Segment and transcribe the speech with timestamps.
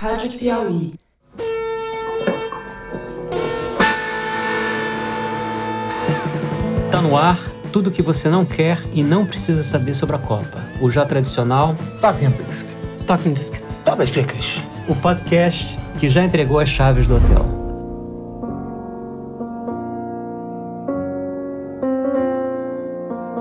[0.00, 0.92] Rádio Piauí.
[6.90, 7.38] Tá no ar
[7.72, 10.62] tudo o que você não quer e não precisa saber sobre a Copa.
[10.80, 12.66] O já tradicional Talking Pisk.
[13.06, 13.60] Talking Disc.
[13.84, 14.62] Talvez Picas.
[14.88, 17.44] o podcast que já entregou as chaves do hotel.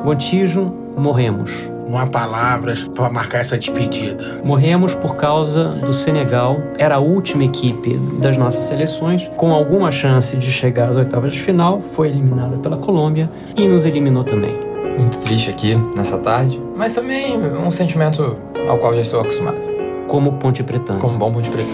[0.03, 1.74] Gontijo, morremos.
[1.97, 4.41] Há palavras para marcar essa despedida.
[4.43, 6.57] Morremos por causa do Senegal.
[6.77, 11.39] Era a última equipe das nossas seleções, com alguma chance de chegar às oitavas de
[11.39, 11.81] final.
[11.81, 14.55] Foi eliminada pela Colômbia e nos eliminou também.
[14.97, 18.37] Muito triste aqui nessa tarde, mas também um sentimento
[18.69, 19.57] ao qual já estou acostumado,
[20.07, 20.99] Como Ponte Pretano.
[20.99, 21.69] como bom ponte preta.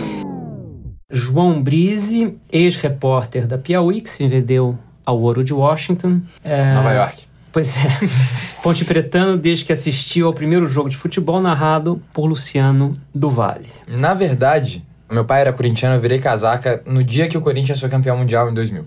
[1.10, 6.22] João Brise, ex-repórter da Piauí, que se vendeu ao Ouro de Washington.
[6.44, 7.24] É, Nova York.
[7.52, 7.82] Pois é.
[8.64, 13.68] Ponte Pretano, desde que assistiu ao primeiro jogo de futebol narrado por Luciano do Vale.
[13.88, 17.90] Na verdade, meu pai era corintiano, eu virei casaca no dia que o Corinthians foi
[17.90, 18.86] campeão mundial em 2000.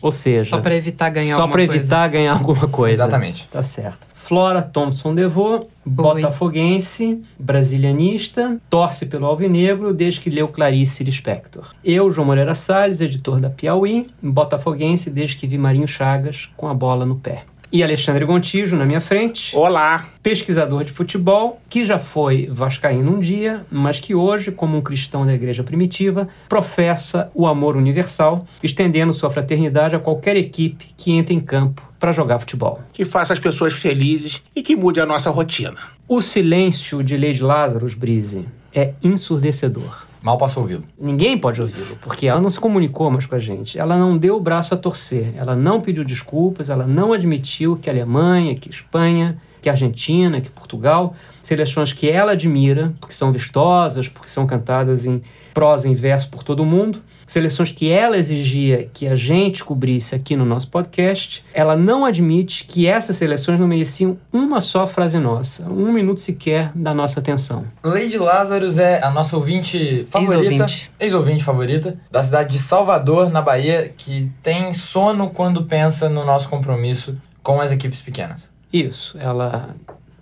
[0.00, 1.74] Ou seja, Só pra evitar ganhar só coisa.
[1.74, 3.02] evitar ganhar alguma coisa.
[3.02, 3.48] Exatamente.
[3.48, 4.06] Tá certo.
[4.14, 11.66] Flora Thompson Devô, botafoguense, brasilianista, torce pelo Alvinegro desde que leu Clarice Lispector.
[11.84, 16.74] Eu, João Moreira Salles, editor da Piauí, botafoguense desde que vi Marinho Chagas com a
[16.74, 17.44] bola no pé.
[17.70, 20.08] E Alexandre Gontijo na minha frente, Olá.
[20.22, 25.26] pesquisador de futebol, que já foi vascaíno um dia, mas que hoje, como um cristão
[25.26, 31.34] da igreja primitiva, professa o amor universal, estendendo sua fraternidade a qualquer equipe que entre
[31.34, 32.80] em campo para jogar futebol.
[32.92, 35.78] Que faça as pessoas felizes e que mude a nossa rotina.
[36.08, 40.07] O silêncio de Lady Lazarus Brise é ensurdecedor.
[40.20, 40.84] Mal posso ouvi-lo.
[40.98, 43.78] Ninguém pode ouvi-lo, porque ela não se comunicou mais com a gente.
[43.78, 45.32] Ela não deu o braço a torcer.
[45.36, 49.72] Ela não pediu desculpas, ela não admitiu que a Alemanha, que a Espanha, que a
[49.72, 55.22] Argentina, que Portugal, seleções que ela admira, porque são vistosas, porque são cantadas em
[55.54, 60.34] prosa e verso por todo mundo, seleções que ela exigia que a gente cobrisse aqui
[60.34, 65.68] no nosso podcast, ela não admite que essas seleções não mereciam uma só frase nossa,
[65.68, 67.66] um minuto sequer da nossa atenção.
[67.84, 70.90] Lady Lazarus é a nossa ouvinte favorita, Ex-ouvinte.
[70.98, 76.48] ex-ouvinte favorita, da cidade de Salvador, na Bahia, que tem sono quando pensa no nosso
[76.48, 78.50] compromisso com as equipes pequenas.
[78.72, 79.74] Isso, ela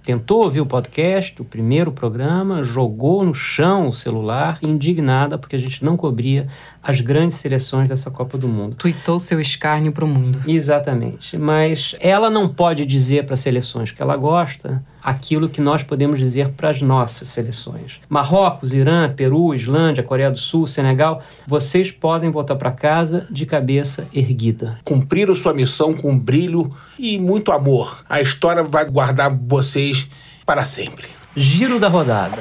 [0.06, 5.58] tentou ouvir o podcast, o primeiro programa, jogou no chão o celular, indignada porque a
[5.58, 6.46] gente não cobria
[6.86, 8.76] as grandes seleções dessa Copa do Mundo.
[8.76, 10.40] Tuitou seu escárnio pro mundo.
[10.46, 15.82] Exatamente, mas ela não pode dizer para as seleções que ela gosta aquilo que nós
[15.82, 18.00] podemos dizer para as nossas seleções.
[18.08, 24.06] Marrocos, Irã, Peru, Islândia, Coreia do Sul, Senegal, vocês podem voltar para casa de cabeça
[24.14, 24.78] erguida.
[24.84, 28.04] Cumpriram sua missão com brilho e muito amor.
[28.08, 30.08] A história vai guardar vocês
[30.44, 31.08] para sempre.
[31.34, 32.38] Giro da rodada.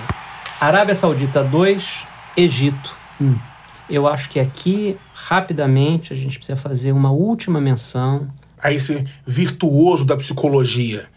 [0.61, 2.05] Arábia Saudita 2,
[2.37, 3.54] Egito 1.
[3.89, 8.27] Eu acho que aqui, rapidamente, a gente precisa fazer uma última menção.
[8.59, 11.07] A esse virtuoso da psicologia.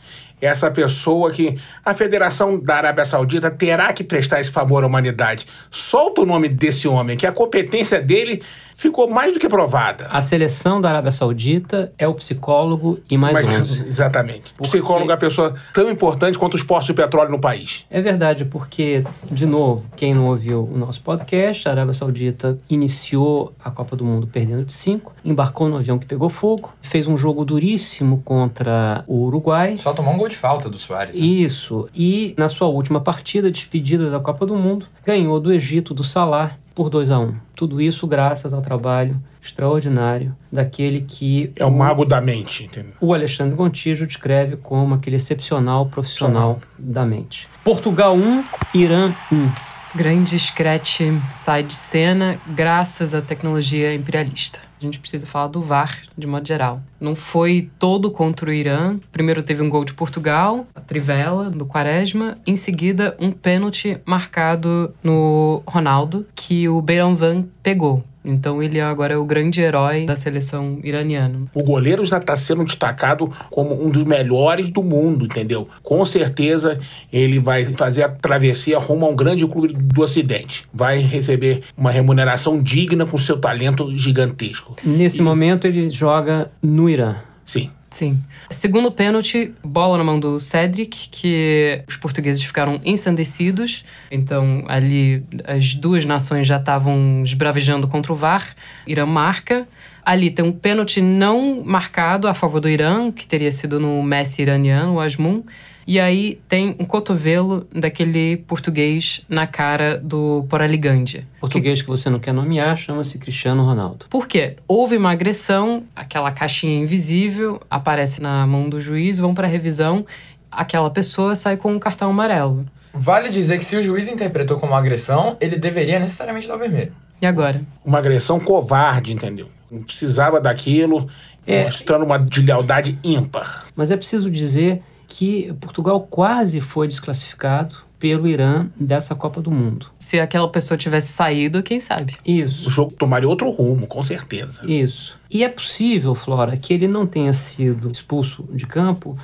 [0.41, 5.47] Essa pessoa que a Federação da Arábia Saudita terá que prestar esse favor à humanidade.
[5.71, 8.43] Solta o nome desse homem, que a competência dele
[8.79, 10.07] ficou mais do que provada.
[10.09, 13.87] A seleção da Arábia Saudita é o psicólogo e mais Mas, 11.
[13.89, 14.55] exatamente.
[14.55, 17.85] Porque- Psicólogo é uma pessoa tão importante quanto os postos de petróleo no país.
[17.91, 23.53] É verdade, porque, de novo, quem não ouviu o nosso podcast, a Arábia Saudita iniciou
[23.63, 27.17] a Copa do Mundo perdendo de 5, embarcou no avião que pegou fogo, fez um
[27.17, 29.77] jogo duríssimo contra o Uruguai.
[29.77, 31.17] Só tomou um gol de falta do Soares.
[31.17, 31.21] né?
[31.21, 31.89] Isso.
[31.97, 36.53] E na sua última partida, despedida da Copa do Mundo, ganhou do Egito, do Salah,
[36.79, 42.05] por 2 a 1 Tudo isso graças ao trabalho extraordinário daquele que É o mago
[42.05, 42.93] da mente, entendeu?
[43.01, 47.49] o Alexandre Gontijo descreve como aquele excepcional profissional da mente.
[47.65, 48.45] Portugal 1,
[48.75, 49.51] Irã 1.
[49.97, 51.01] Grande scratch
[51.33, 54.61] sai de cena graças à tecnologia imperialista.
[54.81, 56.81] A gente precisa falar do VAR, de modo geral.
[57.01, 58.97] Não foi todo contra o Irã.
[59.11, 62.37] Primeiro teve um gol de Portugal, a trivela do Quaresma.
[62.47, 68.05] Em seguida, um pênalti marcado no Ronaldo, que o Beiranvan pegou.
[68.29, 71.47] Então ele agora é o grande herói da seleção iraniana.
[71.55, 75.67] O goleiro já está sendo destacado como um dos melhores do mundo, entendeu?
[75.83, 76.79] Com certeza
[77.11, 80.67] ele vai fazer a travessia rumo a um grande clube do Ocidente.
[80.73, 84.77] Vai receber uma remuneração digna com seu talento gigantesco.
[84.85, 87.15] Nesse momento ele joga no Irã.
[87.45, 87.71] Sim.
[87.91, 88.21] Sim.
[88.51, 93.85] Segundo pênalti, bola na mão do Cedric, que os portugueses ficaram ensandecidos.
[94.11, 98.55] Então, ali, as duas nações já estavam esbravejando contra o VAR.
[98.87, 99.67] Irã marca.
[100.05, 104.43] Ali tem um pênalti não marcado a favor do Irã, que teria sido no Messi
[104.43, 105.43] iraniano, o Asmun.
[105.89, 111.27] E aí tem um cotovelo daquele português na cara do Poraligândia.
[111.41, 114.05] Português que você não quer nomear chama-se Cristiano Ronaldo.
[114.11, 114.57] Por quê?
[114.69, 120.05] Houve uma agressão, aquela caixinha invisível aparece na mão do juiz, vão para revisão,
[120.53, 122.67] aquela pessoa sai com um cartão amarelo.
[122.93, 126.93] Vale dizer que se o juiz interpretou como agressão, ele deveria necessariamente dar o vermelho.
[127.19, 127.63] E agora?
[127.83, 129.49] Uma agressão covarde, entendeu?
[129.71, 131.09] Não precisava daquilo,
[131.47, 131.65] É.
[131.65, 133.65] mostrando uma deslealdade ímpar.
[133.75, 139.87] Mas é preciso dizer que Portugal quase foi desclassificado pelo Irã dessa Copa do Mundo.
[139.99, 142.13] Se aquela pessoa tivesse saído, quem sabe?
[142.25, 142.71] O Isso.
[142.71, 144.61] jogo tomaria outro rumo, com certeza.
[144.65, 145.19] Isso.
[145.31, 149.19] E é possível, Flora, que ele não tenha sido expulso de campo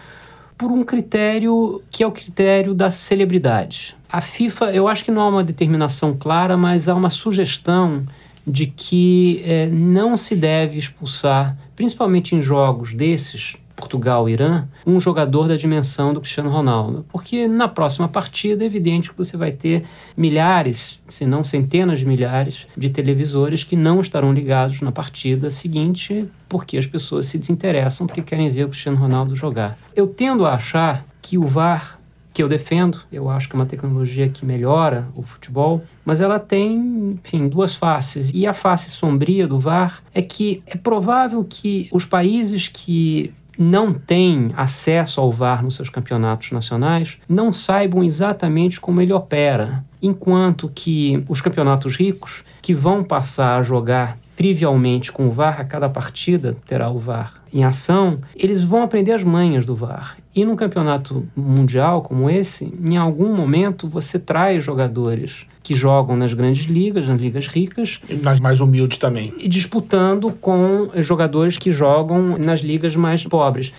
[0.58, 3.96] por um critério que é o critério da celebridade.
[4.10, 8.04] A FIFA, eu acho que não há uma determinação clara, mas há uma sugestão
[8.46, 15.56] de que eh, não se deve expulsar, principalmente em jogos desses, Portugal-Irã, um jogador da
[15.56, 17.04] dimensão do Cristiano Ronaldo.
[17.10, 19.84] Porque na próxima partida é evidente que você vai ter
[20.16, 26.28] milhares, se não centenas de milhares, de televisores que não estarão ligados na partida seguinte,
[26.48, 29.76] porque as pessoas se desinteressam porque querem ver o Cristiano Ronaldo jogar.
[29.94, 31.98] Eu tendo a achar que o VAR
[32.34, 36.40] que eu defendo, eu acho que é uma tecnologia que melhora o futebol, mas ela
[36.40, 38.32] tem, enfim, duas faces.
[38.34, 43.92] E a face sombria do VAR é que é provável que os países que não
[43.92, 49.84] têm acesso ao VAR nos seus campeonatos nacionais não saibam exatamente como ele opera.
[50.02, 55.64] Enquanto que os campeonatos ricos, que vão passar a jogar trivialmente com o VAR, a
[55.64, 60.16] cada partida terá o VAR em ação, eles vão aprender as manhas do VAR.
[60.34, 66.34] E num campeonato mundial como esse, em algum momento você traz jogadores que jogam nas
[66.34, 69.32] grandes ligas, nas ligas ricas, E nas mais humildes também.
[69.38, 73.72] e disputando com jogadores que jogam nas ligas mais pobres.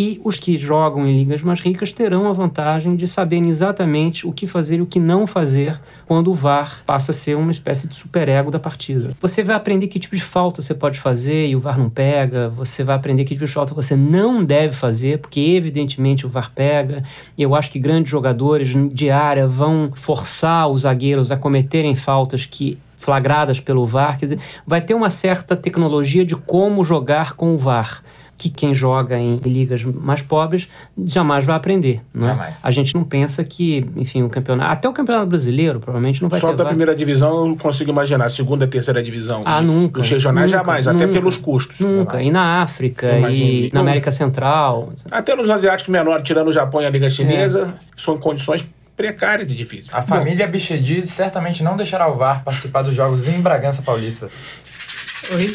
[0.00, 4.32] E os que jogam em ligas mais ricas terão a vantagem de saberem exatamente o
[4.32, 7.86] que fazer e o que não fazer quando o VAR passa a ser uma espécie
[7.86, 9.14] de superego da partida.
[9.20, 12.48] Você vai aprender que tipo de falta você pode fazer e o VAR não pega,
[12.48, 16.50] você vai aprender que tipo de falta você não deve fazer, porque evidentemente o VAR
[16.50, 17.04] pega.
[17.36, 22.46] E eu acho que grandes jogadores de área vão forçar os zagueiros a cometerem faltas
[22.46, 27.54] que flagradas pelo VAR, quer dizer, vai ter uma certa tecnologia de como jogar com
[27.54, 28.02] o VAR,
[28.40, 30.66] que quem joga em ligas mais pobres
[31.04, 32.30] jamais vai aprender, não é?
[32.32, 32.60] Jamais.
[32.64, 36.40] A gente não pensa que, enfim, o campeonato, até o campeonato brasileiro provavelmente não vai
[36.40, 36.70] Só ter da VAR.
[36.70, 38.30] primeira divisão eu não consigo imaginar.
[38.30, 39.42] Segunda e terceira divisão.
[39.44, 40.00] Ah, E nunca.
[40.00, 41.12] Os regionais Nunca, jamais, até nunca.
[41.12, 41.80] pelos custos.
[41.80, 42.22] Nunca.
[42.22, 43.66] E na África, Imagine.
[43.68, 44.90] e na América Central.
[45.10, 46.90] Até nos asiáticos menores, tirando o Japão e a É.
[46.90, 48.66] Liga Chinesa, são condições
[48.96, 49.88] precárias e difíceis.
[49.92, 54.28] A família Bichedi certamente não deixará o VAR participar dos jogos em Bragança Paulista.
[55.32, 55.54] Oi?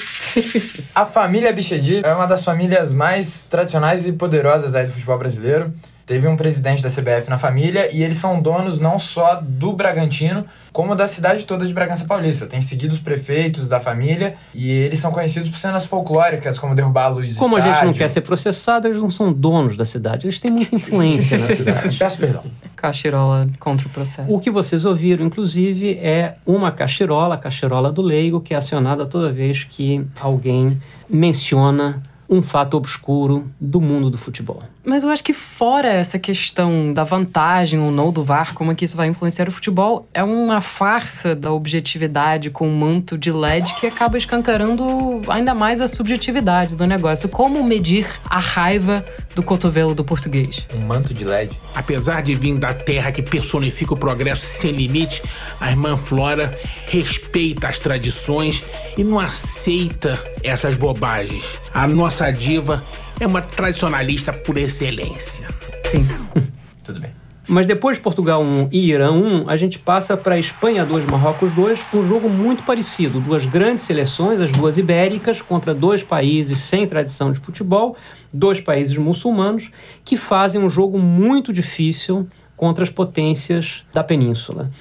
[0.95, 5.73] A família Bichedi é uma das famílias mais tradicionais e poderosas aí do futebol brasileiro.
[6.05, 10.45] Teve um presidente da CBF na família e eles são donos não só do Bragantino,
[10.71, 12.45] como da cidade toda de Bragança Paulista.
[12.45, 17.05] Tem seguido os prefeitos da família e eles são conhecidos por cenas folclóricas, como derrubar
[17.05, 17.95] a luz Como a gente não estádio.
[17.95, 20.27] quer ser processado, eles não são donos da cidade.
[20.27, 21.97] Eles têm muita influência na cidade.
[21.97, 22.43] Peço perdão.
[22.75, 24.35] Cachirola contra o processo.
[24.35, 29.07] O que vocês ouviram, inclusive, é uma cachirola, a cachirola do leigo, que é acionada
[29.07, 30.79] toda vez que alguém
[31.09, 34.61] menciona um fato obscuro do mundo do futebol.
[34.85, 38.75] Mas eu acho que fora essa questão da vantagem ou não do VAR, como é
[38.75, 43.31] que isso vai influenciar o futebol, é uma farsa da objetividade com um manto de
[43.31, 47.27] LED que acaba escancarando ainda mais a subjetividade do negócio.
[47.27, 50.67] Como medir a raiva do cotovelo do português?
[50.73, 51.59] Um manto de LED.
[51.73, 55.23] Apesar de vir da terra que personifica o progresso sem limite,
[55.59, 58.63] a irmã Flora respeita as tradições
[58.95, 61.59] e não aceita essas bobagens.
[61.73, 62.83] A nossa diva
[63.19, 65.47] é uma tradicionalista por excelência.
[65.91, 66.07] Sim.
[66.83, 67.11] Tudo bem.
[67.47, 71.51] Mas depois de Portugal 1 e Irã 1, a gente passa para Espanha 2, Marrocos
[71.51, 73.19] 2, um jogo muito parecido.
[73.19, 77.95] Duas grandes seleções, as duas ibéricas, contra dois países sem tradição de futebol,
[78.33, 79.69] dois países muçulmanos,
[80.03, 84.71] que fazem um jogo muito difícil contra as potências da península.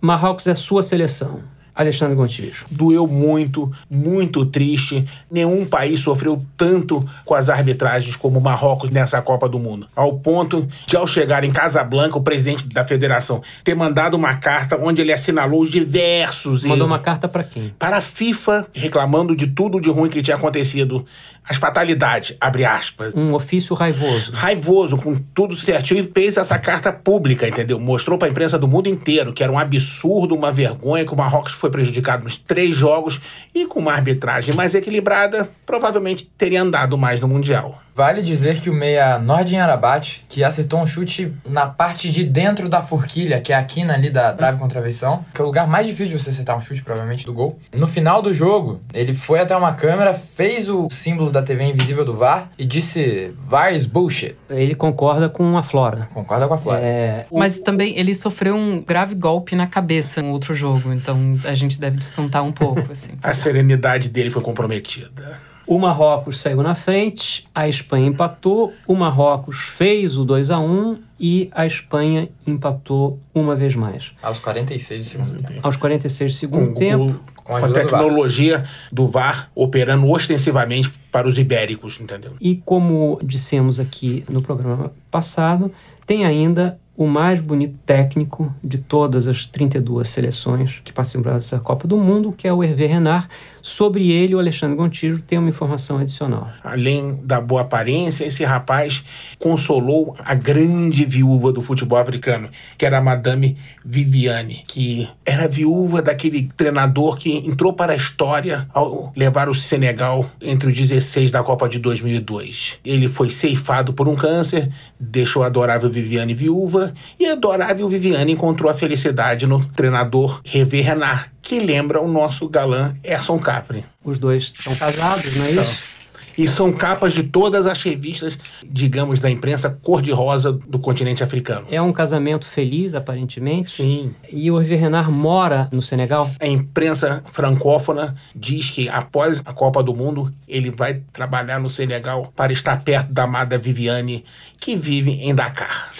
[0.00, 1.40] Marrocos é sua seleção.
[1.74, 2.66] Alexandre Gontijo.
[2.70, 5.04] Doeu muito, muito triste.
[5.30, 9.88] Nenhum país sofreu tanto com as arbitragens como o Marrocos nessa Copa do Mundo.
[9.96, 14.78] Ao ponto de, ao chegar em Casablanca, o presidente da federação ter mandado uma carta
[14.80, 17.74] onde ele assinalou diversos Mandou erros uma carta para quem?
[17.78, 21.04] para a FIFA, reclamando de tudo de ruim que tinha acontecido.
[21.46, 23.14] As fatalidades, abre aspas.
[23.14, 24.32] Um ofício raivoso.
[24.32, 27.78] Raivoso, com tudo certinho, e fez essa carta pública, entendeu?
[27.78, 31.16] Mostrou para a imprensa do mundo inteiro que era um absurdo, uma vergonha, que o
[31.16, 33.20] Marrocos foi prejudicado nos três jogos
[33.54, 37.83] e com uma arbitragem mais equilibrada, provavelmente teria andado mais no Mundial.
[37.94, 42.68] Vale dizer que o meia Nordin Arabat, que acertou um chute na parte de dentro
[42.68, 45.68] da forquilha, que é a quina ali da trave com travessão, que é o lugar
[45.68, 47.56] mais difícil de você acertar um chute, provavelmente, do gol.
[47.72, 52.04] No final do jogo, ele foi até uma câmera, fez o símbolo da TV invisível
[52.04, 54.34] do VAR e disse: VAR is bullshit.
[54.50, 56.08] Ele concorda com a Flora.
[56.12, 56.80] Concorda com a Flora.
[56.80, 61.54] É, Mas também ele sofreu um grave golpe na cabeça no outro jogo, então a
[61.54, 63.12] gente deve descontar um pouco, assim.
[63.22, 65.53] A serenidade dele foi comprometida.
[65.66, 70.98] O Marrocos saiu na frente, a Espanha empatou, o Marrocos fez o 2 a 1
[71.18, 74.12] e a Espanha empatou uma vez mais.
[74.22, 75.60] Aos 46 do segundo tempo.
[75.62, 78.00] Aos 46 do Com, segundo tempo, com- Com a com a ajuda do VAR.
[78.00, 82.32] tecnologia do VAR operando ostensivamente para os ibéricos, entendeu?
[82.40, 85.70] e como dissemos aqui no programa passado,
[86.06, 91.88] tem ainda o mais bonito técnico de todas as 32 seleções que participam dessa Copa
[91.88, 93.28] do Mundo, que é o Hervé Renard.
[93.60, 96.48] Sobre ele, o Alexandre Gontijo tem uma informação adicional.
[96.62, 99.04] Além da boa aparência, esse rapaz
[99.38, 106.02] consolou a grande viúva do futebol africano, que era a Madame Viviane, que era viúva
[106.02, 111.42] daquele treinador que entrou para a história ao levar o Senegal entre os 16 da
[111.42, 112.78] Copa de 2002.
[112.84, 114.70] Ele foi ceifado por um câncer,
[115.00, 120.80] deixou a adorável Viviane viúva e a adorável Viviane encontrou a felicidade no treinador Hervé
[120.80, 123.84] Renard, que lembra o nosso galã Erson Capri.
[124.04, 125.93] Os dois são casados, não é isso?
[126.36, 131.66] E são capas de todas as revistas, digamos, da imprensa cor-de-rosa do continente africano.
[131.70, 133.70] É um casamento feliz, aparentemente.
[133.70, 134.14] Sim.
[134.30, 136.30] E o Hervé Renard mora no Senegal.
[136.40, 142.32] A imprensa francófona diz que após a Copa do Mundo ele vai trabalhar no Senegal
[142.34, 144.24] para estar perto da amada Viviane,
[144.58, 145.90] que vive em Dakar.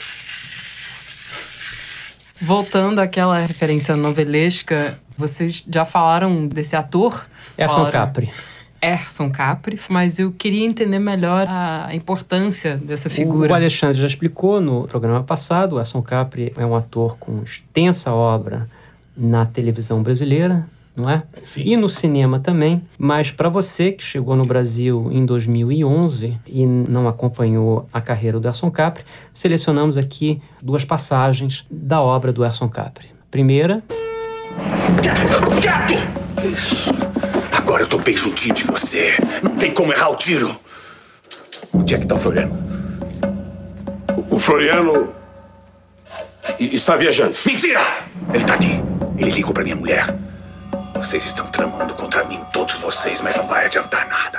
[2.41, 7.27] Voltando àquela referência novelesca, vocês já falaram desse ator?
[7.57, 7.93] Erson Falaram.
[7.93, 8.31] Capri.
[8.85, 13.51] Erson Capri, mas eu queria entender melhor a importância dessa figura.
[13.53, 18.13] O Alexandre já explicou no programa passado, o Erson Capri é um ator com extensa
[18.13, 18.67] obra
[19.17, 21.23] na televisão brasileira, não é?
[21.45, 21.63] Sim.
[21.65, 22.83] E no cinema também.
[22.99, 28.47] Mas para você que chegou no Brasil em 2011 e não acompanhou a carreira do
[28.47, 33.09] Erson Capri, selecionamos aqui duas passagens da obra do Erson Capri.
[33.31, 33.83] Primeira!
[34.99, 35.41] Agora
[36.45, 36.84] eu
[37.95, 39.15] tô bem juntinho de você.
[39.41, 40.59] Não tem como errar o tiro.
[41.73, 42.59] Onde é que tá o Floriano?
[44.29, 45.15] O Floriano
[46.59, 47.35] está viajando.
[47.47, 47.81] Mentira!
[48.33, 48.81] Ele tá aqui.
[49.17, 50.07] Ele ligou pra minha mulher.
[50.97, 54.39] Vocês estão tramando contra mim, todos vocês, mas não vai adiantar nada.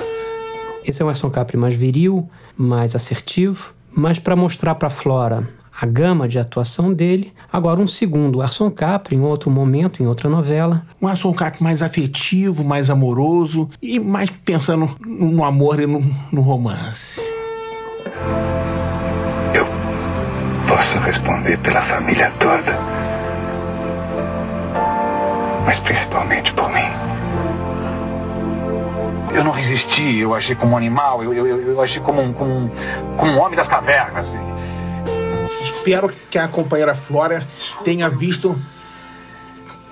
[0.83, 5.47] esse é um Erson Capri mais viril, mais assertivo, mas para mostrar para Flora
[5.79, 7.33] a gama de atuação dele.
[7.51, 11.81] Agora, um segundo, Erson Capri, em outro momento, em outra novela, Um Erson Capri mais
[11.81, 16.01] afetivo, mais amoroso e mais pensando no amor e no,
[16.31, 17.21] no romance.
[19.53, 19.65] Eu
[20.67, 22.77] posso responder pela família toda.
[25.65, 26.85] Mas principalmente por mim.
[29.33, 32.49] Eu não resisti, eu agi como um animal, eu, eu, eu, agi como um, como,
[32.49, 32.69] um,
[33.17, 34.33] como um homem das cavernas.
[35.85, 37.47] Espero que a companheira Flora
[37.83, 38.59] tenha visto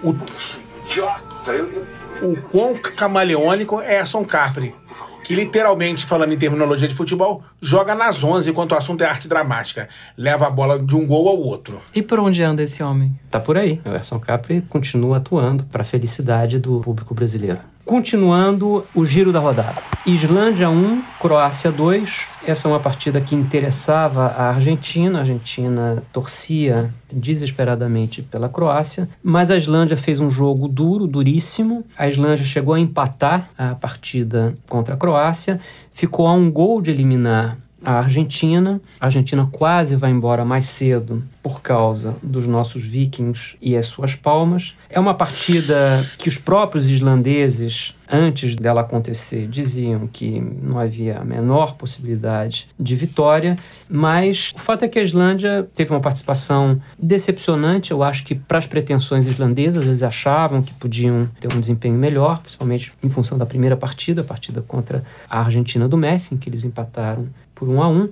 [0.01, 0.09] o,
[2.23, 4.73] o quão camaleônico é Erson Capri.
[5.23, 9.27] Que literalmente, falando em terminologia de futebol, joga nas 11 enquanto o assunto é arte
[9.27, 9.87] dramática.
[10.17, 11.79] Leva a bola de um gol ao outro.
[11.93, 13.15] E por onde anda esse homem?
[13.29, 13.79] tá por aí.
[13.85, 17.59] O Erson Capri continua atuando para a felicidade do público brasileiro.
[17.85, 19.81] Continuando o giro da rodada.
[20.05, 22.27] Islândia 1, Croácia 2.
[22.47, 25.17] Essa é uma partida que interessava a Argentina.
[25.17, 31.85] A Argentina torcia desesperadamente pela Croácia, mas a Islândia fez um jogo duro, duríssimo.
[31.97, 35.59] A Islândia chegou a empatar a partida contra a Croácia,
[35.91, 38.81] ficou a um gol de eliminar a Argentina.
[38.99, 44.15] A Argentina quase vai embora mais cedo por causa dos nossos vikings e as suas
[44.15, 44.75] palmas.
[44.89, 51.25] É uma partida que os próprios islandeses, antes dela acontecer, diziam que não havia a
[51.25, 53.57] menor possibilidade de vitória,
[53.89, 57.91] mas o fato é que a Islândia teve uma participação decepcionante.
[57.91, 62.39] Eu acho que, para as pretensões islandesas, eles achavam que podiam ter um desempenho melhor,
[62.39, 66.47] principalmente em função da primeira partida, a partida contra a Argentina do Messi, em que
[66.47, 67.27] eles empataram
[67.63, 68.09] por um a um.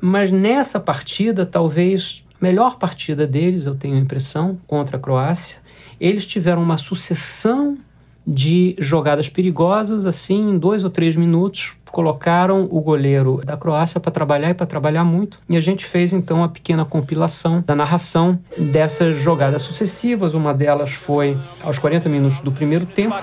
[0.00, 5.58] Mas nessa partida, talvez a melhor partida deles, eu tenho a impressão, contra a Croácia,
[6.00, 7.78] eles tiveram uma sucessão
[8.26, 14.10] de jogadas perigosas, assim, em dois ou três minutos, colocaram o goleiro da Croácia para
[14.10, 15.38] trabalhar e para trabalhar muito.
[15.48, 20.34] E a gente fez então uma pequena compilação da narração dessas jogadas sucessivas.
[20.34, 23.14] Uma delas foi aos 40 minutos do primeiro tempo.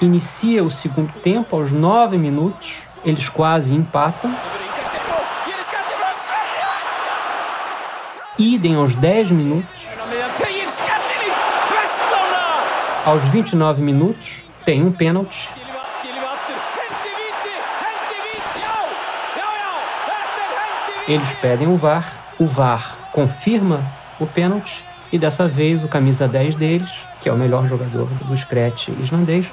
[0.00, 2.82] Inicia o segundo tempo aos nove minutos.
[3.04, 4.34] Eles quase empatam.
[8.38, 9.88] Idem aos 10 minutos.
[13.04, 15.52] Aos 29 minutos, tem um pênalti.
[21.08, 22.20] Eles pedem o VAR.
[22.38, 23.84] O VAR confirma
[24.18, 24.84] o pênalti.
[25.12, 29.52] E dessa vez, o camisa 10 deles, que é o melhor jogador do Scratch islandês,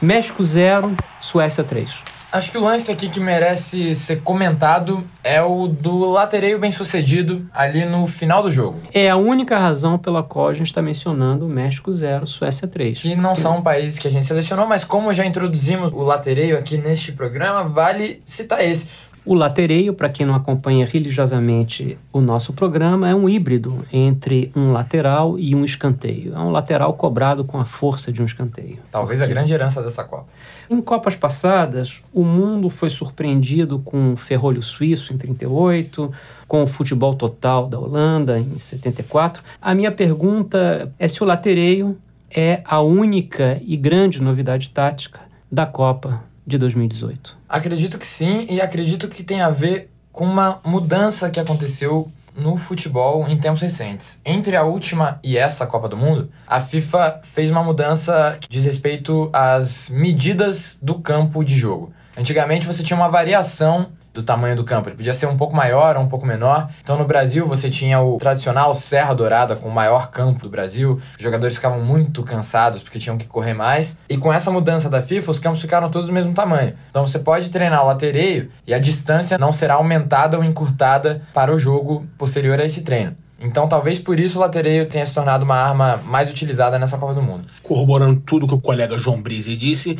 [0.00, 2.18] México 0, Suécia 3.
[2.30, 7.48] Acho que o lance aqui que merece ser comentado é o do latereio bem sucedido
[7.54, 8.78] ali no final do jogo.
[8.92, 12.98] É a única razão pela qual a gente está mencionando México 0, Suécia 3.
[12.98, 16.76] Que não são países que a gente selecionou, mas como já introduzimos o latereio aqui
[16.76, 18.90] neste programa, vale citar esse.
[19.28, 24.72] O latereio, para quem não acompanha religiosamente o nosso programa, é um híbrido entre um
[24.72, 26.34] lateral e um escanteio.
[26.34, 28.78] É um lateral cobrado com a força de um escanteio.
[28.90, 29.30] Talvez Porque...
[29.30, 30.28] a grande herança dessa Copa.
[30.70, 36.10] Em Copas passadas, o mundo foi surpreendido com o ferrolho suíço em 38,
[36.46, 39.42] com o futebol total da Holanda em 74.
[39.60, 41.98] A minha pergunta é se o latereio
[42.34, 45.20] é a única e grande novidade tática
[45.52, 47.36] da Copa de 2018?
[47.48, 52.56] Acredito que sim, e acredito que tem a ver com uma mudança que aconteceu no
[52.56, 54.20] futebol em tempos recentes.
[54.24, 58.64] Entre a última e essa Copa do Mundo, a FIFA fez uma mudança que diz
[58.64, 61.92] respeito às medidas do campo de jogo.
[62.16, 64.88] Antigamente você tinha uma variação do tamanho do campo.
[64.88, 66.68] Ele podia ser um pouco maior ou um pouco menor.
[66.82, 71.00] Então no Brasil você tinha o tradicional Serra Dourada com o maior campo do Brasil.
[71.16, 73.98] Os jogadores ficavam muito cansados porque tinham que correr mais.
[74.08, 76.74] E com essa mudança da FIFA, os campos ficaram todos do mesmo tamanho.
[76.90, 81.54] Então você pode treinar o latereio e a distância não será aumentada ou encurtada para
[81.54, 83.16] o jogo posterior a esse treino.
[83.40, 87.14] Então, talvez por isso o latereio tenha se tornado uma arma mais utilizada nessa Copa
[87.14, 87.46] do Mundo.
[87.62, 89.96] Corroborando tudo que o colega João Brise disse,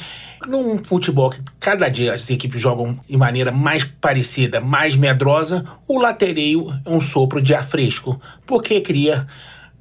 [0.47, 6.01] num futebol que cada dia as equipes jogam de maneira mais parecida, mais medrosa, o
[6.01, 9.25] latereio é um sopro de ar fresco, porque cria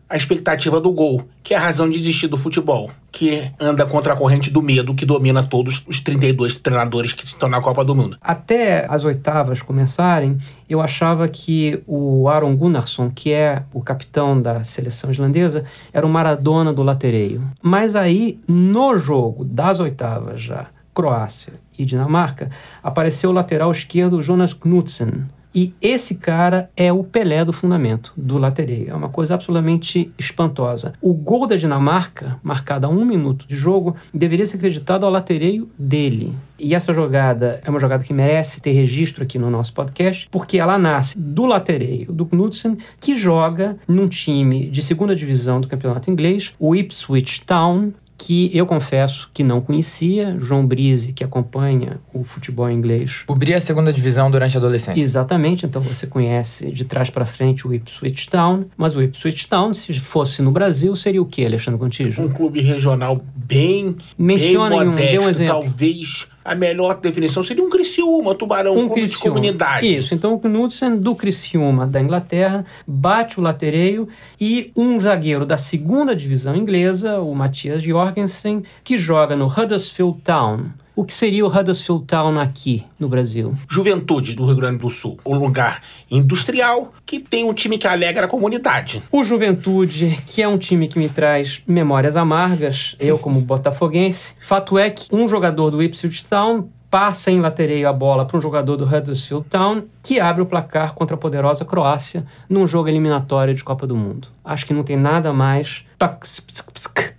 [0.08, 4.14] a expectativa do gol, que é a razão de existir do futebol, que anda contra
[4.14, 7.96] a corrente do medo que domina todos os 32 treinadores que estão na Copa do
[7.96, 8.16] Mundo.
[8.22, 10.38] Até as oitavas começarem,
[10.70, 16.10] eu achava que o Aron Gunnarsson, que é o capitão da seleção islandesa, era o
[16.10, 17.42] Maradona do latereio.
[17.60, 22.52] Mas aí, no jogo das oitavas já, Croácia e Dinamarca,
[22.84, 25.26] apareceu o lateral esquerdo Jonas Knudsen,
[25.58, 28.92] e esse cara é o Pelé do fundamento, do latereio.
[28.92, 30.94] É uma coisa absolutamente espantosa.
[31.02, 35.68] O gol da Dinamarca, marcado a um minuto de jogo, deveria ser acreditado ao latereio
[35.76, 36.32] dele.
[36.60, 40.60] E essa jogada é uma jogada que merece ter registro aqui no nosso podcast, porque
[40.60, 46.12] ela nasce do latereio do Knudsen, que joga num time de segunda divisão do campeonato
[46.12, 50.36] inglês, o Ipswich Town, que eu confesso que não conhecia.
[50.40, 53.24] João Brise, que acompanha o futebol inglês.
[53.28, 55.02] Cobria a segunda divisão durante a adolescência.
[55.02, 58.66] Exatamente, então você conhece de trás para frente o Ipswich Town.
[58.76, 62.24] Mas o Ipswich Town, se fosse no Brasil, seria o que, Alexandre Contígio?
[62.24, 65.62] Um clube regional bem, Menciona bem modesto, um, dê um exemplo.
[65.62, 69.24] talvez a melhor definição seria um Criciúma, Tubarão, um, clube Criciúma.
[69.24, 69.98] de comunidade.
[69.98, 74.08] Isso, então o Knudsen do Criciúma da Inglaterra bate o latereio
[74.40, 80.68] e um zagueiro da segunda divisão inglesa, o Matias Jorgensen, que joga no Huddersfield Town
[80.98, 83.56] o que seria o Huddersfield Town aqui no Brasil?
[83.70, 85.20] Juventude do Rio Grande do Sul.
[85.24, 89.04] Um lugar industrial que tem um time que alegra a comunidade.
[89.12, 94.34] O Juventude, que é um time que me traz memórias amargas, eu como botafoguense.
[94.40, 98.42] Fato é que um jogador do Ipswich Town passa em latereio a bola para um
[98.42, 103.54] jogador do Huddersfield Town, que abre o placar contra a poderosa Croácia num jogo eliminatório
[103.54, 104.30] de Copa do Mundo.
[104.44, 105.86] Acho que não tem nada mais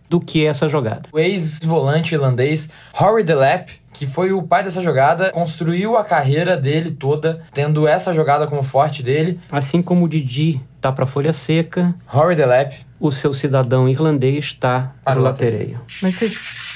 [0.08, 1.02] do que essa jogada.
[1.12, 6.92] O ex-volante irlandês Rory Delap que foi o pai dessa jogada, construiu a carreira dele
[6.92, 9.40] toda, tendo essa jogada como forte dele.
[9.50, 14.92] Assim como o Didi tá para folha seca, Rory Delap, o seu cidadão irlandês está
[15.04, 15.80] para o latereio.
[16.00, 16.67] Mas vocês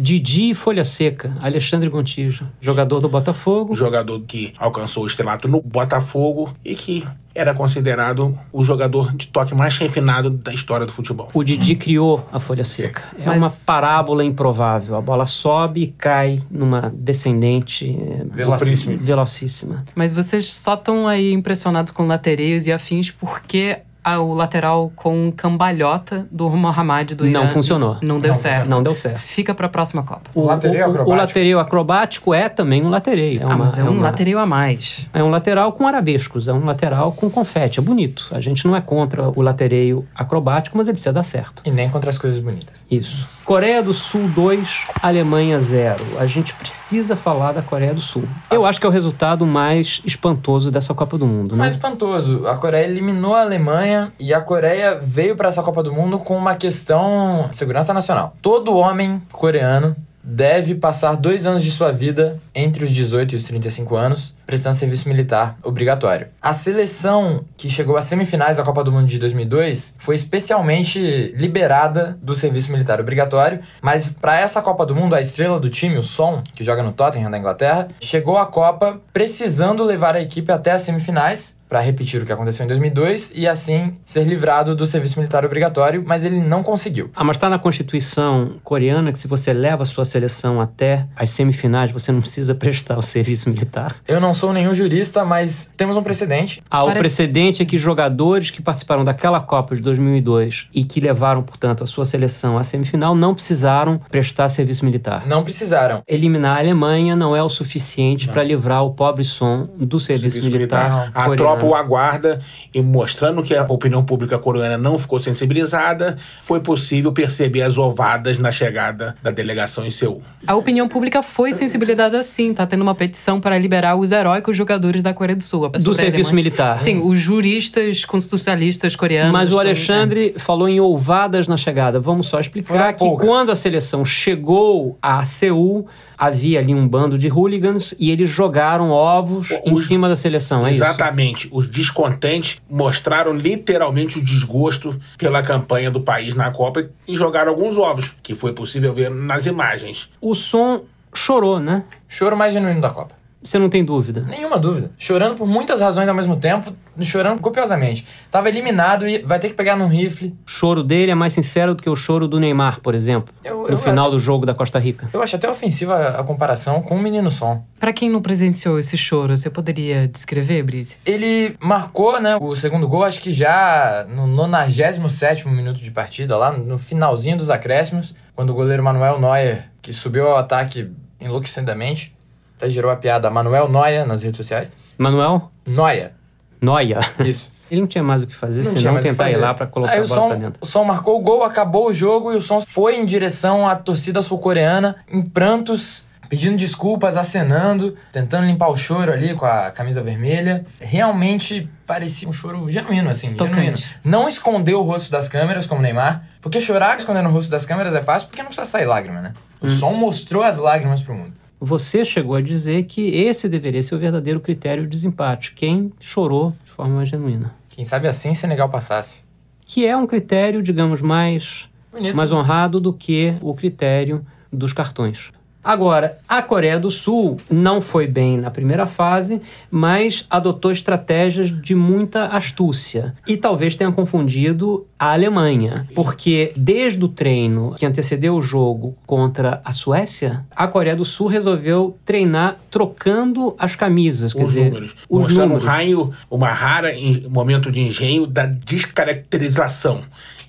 [0.00, 3.74] Didi Folha Seca, Alexandre Gontijo, jogador do Botafogo.
[3.74, 9.56] Jogador que alcançou o estrelato no Botafogo e que era considerado o jogador de toque
[9.56, 11.28] mais refinado da história do futebol.
[11.34, 13.02] O Didi criou a folha seca.
[13.18, 13.38] É Mas...
[13.38, 14.94] uma parábola improvável.
[14.94, 18.96] A bola sobe e cai numa descendente eh, velocíssima.
[18.98, 19.84] velocíssima.
[19.96, 26.26] Mas vocês só estão aí impressionados com latereios e afins porque o lateral com cambalhota
[26.30, 27.40] do Mohamed do Irã.
[27.40, 27.96] Não funcionou.
[28.00, 28.70] Não deu Não certo.
[28.70, 29.18] Não deu certo.
[29.18, 30.30] Fica pra próxima Copa.
[30.34, 31.16] O, latereio o- o acrobático?
[31.20, 33.40] latereio acrobático é também um latereio.
[33.42, 35.08] É ah, mas é, um uma- lateral a mais.
[35.12, 38.28] É um lateral com arabescos, é um lateral com confete, é bonito.
[38.32, 41.62] A gente não é contra o latereio acrobático, mas ele precisa dar certo.
[41.66, 42.86] E nem contra as coisas bonitas.
[42.90, 43.28] Isso.
[43.44, 46.02] Coreia do Sul 2, Alemanha 0.
[46.18, 48.24] A gente precisa falar da Coreia do Sul.
[48.50, 51.58] Eu acho que é o resultado mais espantoso dessa Copa do Mundo, né?
[51.60, 52.46] Mais espantoso.
[52.46, 56.36] A Coreia eliminou a Alemanha e a Coreia veio para essa Copa do Mundo com
[56.36, 58.34] uma questão de segurança nacional.
[58.40, 59.96] Todo homem coreano
[60.28, 64.76] deve passar dois anos de sua vida entre os 18 e os 35 anos prestando
[64.76, 66.28] serviço militar obrigatório.
[66.40, 72.18] A seleção que chegou às semifinais da Copa do Mundo de 2002 foi especialmente liberada
[72.22, 76.02] do serviço militar obrigatório, mas para essa Copa do Mundo a estrela do time, o
[76.02, 80.72] Son, que joga no Tottenham da Inglaterra, chegou à Copa precisando levar a equipe até
[80.72, 85.18] as semifinais para repetir o que aconteceu em 2002 e assim ser livrado do serviço
[85.18, 87.10] militar obrigatório, mas ele não conseguiu.
[87.14, 91.30] Ah, mas está na Constituição coreana que se você leva a sua seleção até as
[91.30, 93.94] semifinais, você não precisa prestar o serviço militar.
[94.06, 96.62] Eu não sou nenhum jurista, mas temos um precedente.
[96.70, 101.00] Ah, o Parece- precedente é que jogadores que participaram daquela Copa de 2002 e que
[101.00, 105.26] levaram, portanto, a sua seleção à semifinal não precisaram prestar serviço militar.
[105.26, 106.02] Não precisaram.
[106.06, 110.52] Eliminar a Alemanha não é o suficiente para livrar o pobre som do serviço, Serviço
[110.56, 110.90] militar.
[110.90, 111.10] militar.
[111.14, 111.36] A coreano.
[111.36, 112.40] tropa o aguarda
[112.74, 118.38] e mostrando que a opinião pública coreana não ficou sensibilizada, foi possível perceber as ovadas
[118.38, 120.20] na chegada da delegação em Seul.
[120.46, 122.52] A opinião pública foi sensibilizada sim.
[122.54, 125.68] Tá tendo uma petição para liberar os heróicos jogadores da Coreia do Sul.
[125.68, 126.78] Do serviço militar.
[126.78, 129.32] Sim, os juristas constitucionalistas coreanos.
[129.32, 131.98] Mas o estão- Alexandre falou em ouvadas na chegada.
[132.00, 133.26] Vamos só explicar Foram que poucas.
[133.26, 135.86] quando a seleção chegou a Seul,
[136.18, 140.66] havia ali um bando de hooligans e eles jogaram ovos em Os- cima da seleção.
[140.66, 140.82] É isso?
[140.82, 141.48] Exatamente.
[141.52, 147.76] Os descontentes mostraram literalmente o desgosto pela campanha do país na Copa e jogaram alguns
[147.76, 150.10] ovos, que foi possível ver nas imagens.
[150.20, 150.82] O som
[151.14, 151.84] chorou, né?
[152.08, 153.14] Choro mais genuíno da Copa.
[153.48, 154.26] Você não tem dúvida.
[154.28, 154.90] Nenhuma dúvida.
[154.98, 158.04] Chorando por muitas razões ao mesmo tempo, chorando copiosamente.
[158.30, 160.36] Tava eliminado e vai ter que pegar num rifle.
[160.46, 163.62] O choro dele é mais sincero do que o choro do Neymar, por exemplo, Eu-
[163.62, 165.08] no eu- final do jogo da Costa Rica.
[165.14, 167.64] Eu acho até ofensiva a, a comparação com o Menino Som.
[167.80, 170.96] Pra quem não presenciou esse choro, você poderia descrever, Brise?
[171.06, 176.52] Ele marcou, né, o segundo gol, acho que já no 97º minuto de partida, lá
[176.52, 182.14] no finalzinho dos acréscimos, quando o goleiro Manuel Neuer, que subiu ao ataque enlouquecidamente,
[182.58, 184.72] até gerou a piada Manuel Neuer nas redes sociais.
[184.98, 185.50] Manuel?
[185.64, 186.12] Neuer,
[186.60, 186.98] Noia.
[187.20, 187.56] isso.
[187.70, 190.00] Ele não tinha mais o que fazer, Não senão tentar ir lá pra colocar Aí
[190.00, 190.58] a o bola som, pra dentro.
[190.62, 193.76] o som marcou o gol, acabou o jogo e o som foi em direção à
[193.76, 200.00] torcida sul-coreana, em prantos, pedindo desculpas, acenando, tentando limpar o choro ali com a camisa
[200.02, 200.64] vermelha.
[200.80, 203.56] Realmente parecia um choro genuíno, assim, Tocante.
[203.58, 203.76] genuíno.
[204.02, 207.94] Não escondeu o rosto das câmeras, como Neymar, porque chorar escondendo o rosto das câmeras
[207.94, 209.32] é fácil porque não precisa sair lágrima, né?
[209.60, 209.68] O Hum.
[209.68, 211.34] som mostrou as lágrimas pro mundo.
[211.60, 215.52] Você chegou a dizer que esse deveria ser o verdadeiro critério de desempate.
[215.54, 217.54] Quem chorou de forma mais genuína.
[217.74, 219.22] Quem sabe assim Senegal passasse.
[219.64, 222.16] Que é um critério, digamos, mais, Bonito.
[222.16, 225.32] mais honrado do que o critério dos cartões.
[225.62, 229.40] Agora, a Coreia do Sul não foi bem na primeira fase,
[229.70, 233.14] mas adotou estratégias de muita astúcia.
[233.26, 239.60] E talvez tenha confundido a Alemanha, porque desde o treino que antecedeu o jogo contra
[239.64, 244.32] a Suécia, a Coreia do Sul resolveu treinar trocando as camisas.
[244.32, 244.96] Quer os dizer, números.
[245.08, 245.64] os mostrando números.
[245.64, 250.00] um raio, uma rara em- momento de engenho da descaracterização.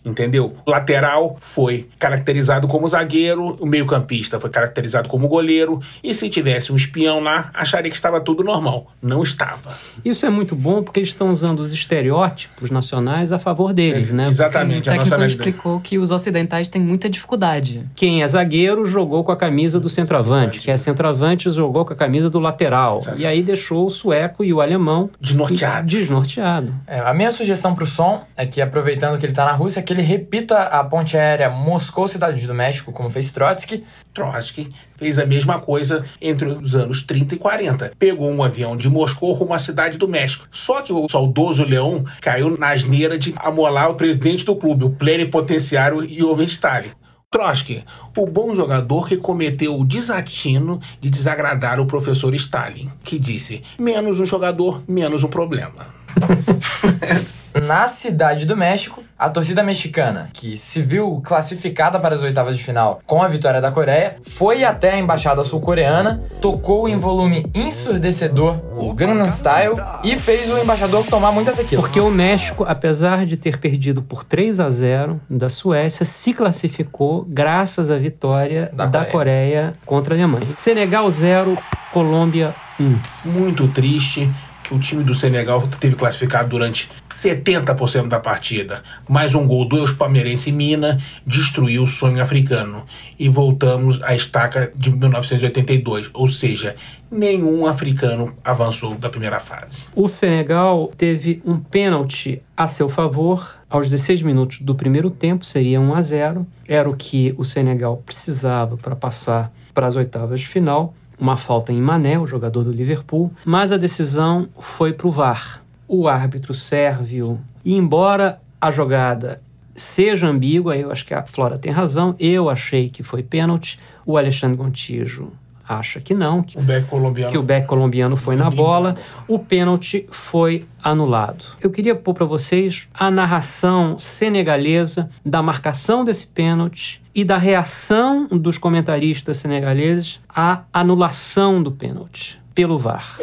[0.04, 0.54] Entendeu?
[0.66, 6.72] O lateral foi caracterizado como zagueiro, o meio-campista foi caracterizado como goleiro, e se tivesse
[6.72, 8.88] um espião lá, acharia que estava tudo normal.
[9.02, 9.76] Não estava.
[10.04, 14.28] Isso é muito bom porque eles estão usando os estereótipos nacionais a favor deles, né?
[14.28, 14.90] Exatamente.
[14.90, 17.86] o a nossa técnico explicou que os ocidentais têm muita dificuldade.
[17.96, 20.60] Quem é zagueiro jogou com a camisa do centroavante.
[20.60, 23.00] Quem é centroavante jogou com a camisa do lateral.
[23.00, 23.20] Exato.
[23.20, 25.88] E aí deixou o sueco e o alemão Desnorteado.
[25.88, 26.74] desnorteado.
[26.88, 29.94] É, a minha sugestão pro som é que, aproveitando que ele tá na Rússia, que
[29.94, 35.58] ele repita a ponte aérea Moscou-Cidade do México, como fez Trotsky, Trotsky fez a mesma
[35.58, 37.94] coisa entre os anos 30 e 40.
[37.98, 40.48] Pegou um avião de Moscou rumo à cidade do México.
[40.52, 44.92] Só que o saudoso Leão caiu na asneira de amolar o presidente do clube, o
[44.92, 46.92] plenipotenciário Ivan Stalin.
[47.32, 47.84] Trotsky,
[48.16, 54.20] o bom jogador que cometeu o desatino de desagradar o professor Stalin, que disse: menos
[54.20, 55.99] um jogador, menos um problema.
[57.66, 62.64] Na cidade do México, a torcida mexicana, que se viu classificada para as oitavas de
[62.64, 68.60] final com a vitória da Coreia, foi até a embaixada sul-coreana, tocou em volume ensurdecedor
[68.78, 71.82] o Gangnam Style e fez o embaixador tomar muita tequila.
[71.82, 77.26] Porque o México, apesar de ter perdido por 3 a 0 da Suécia, se classificou
[77.28, 79.10] graças à vitória Da da, Coreia.
[79.20, 79.74] Coreia.
[79.86, 80.48] contra a Alemanha.
[80.56, 81.58] Senegal 0,
[81.92, 83.00] Colômbia 1.
[83.26, 84.30] Muito triste
[84.72, 88.84] o time do Senegal teve classificado durante 70% da partida.
[89.08, 92.86] Mais um gol do ex-palmeirense Mina destruiu o sonho africano.
[93.18, 96.76] E voltamos à estaca de 1982, ou seja,
[97.12, 99.86] nenhum africano avançou da primeira fase.
[99.96, 105.80] O Senegal teve um pênalti a seu favor aos 16 minutos do primeiro tempo, seria
[105.80, 106.48] 1 a 0.
[106.68, 110.94] Era o que o Senegal precisava para passar para as oitavas de final.
[111.20, 115.62] Uma falta em Mané, o jogador do Liverpool, mas a decisão foi para o VAR.
[115.88, 119.42] O árbitro sérvio, e embora a jogada
[119.76, 124.18] seja ambígua, eu acho que a Flora tem razão, eu achei que foi pênalti, o
[124.18, 125.32] Alexandre Gontijo
[125.70, 127.32] acha que não, que O back colombiano.
[127.32, 131.46] que o back colombiano foi na bola, o pênalti foi anulado.
[131.62, 138.28] Eu queria pôr para vocês a narração senegalesa da marcação desse pênalti e da reação
[138.28, 143.18] dos comentaristas senegaleses à anulação do pênalti pelo VAR.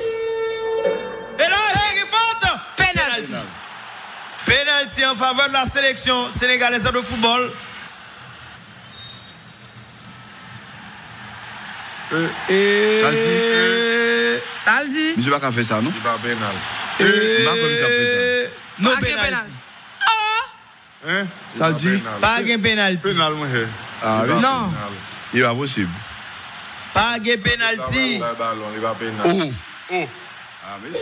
[1.37, 2.63] Penalty, falta!
[2.77, 3.49] Penalty!
[4.47, 5.67] Penalty en faveur de la
[12.13, 13.03] E, e.
[13.03, 13.27] Saldi.
[13.27, 14.41] E.
[14.61, 15.15] Saldi.
[15.17, 15.93] Monsieur Bakan fait ça, non?
[15.95, 16.55] Il va pénal.
[17.45, 18.51] Malcolm ça fait ça.
[18.79, 19.51] Non pénalty.
[20.01, 21.21] Ah Hein?
[21.23, 21.27] hein?
[21.55, 22.03] Saldi.
[22.21, 23.03] Pas de pénalty.
[23.03, 23.47] Pénal, moi.
[23.47, 24.73] Non.
[24.75, 24.89] Ah,
[25.33, 25.91] il va possible.
[26.95, 28.15] Pas de pénalty.
[28.15, 29.23] Il va pénal.
[29.25, 29.53] Oh.
[29.93, 30.09] Oh.
[30.65, 30.99] Ah, mais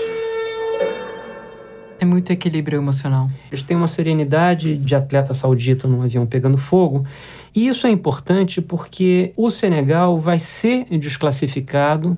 [2.05, 3.31] É muito equilíbrio emocional.
[3.51, 7.07] Eles têm uma serenidade de atleta saudita num avião pegando fogo.
[7.57, 12.15] E isso é importante porque o Senegal vai ser desclassificado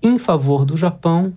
[0.00, 1.34] em favor do Japão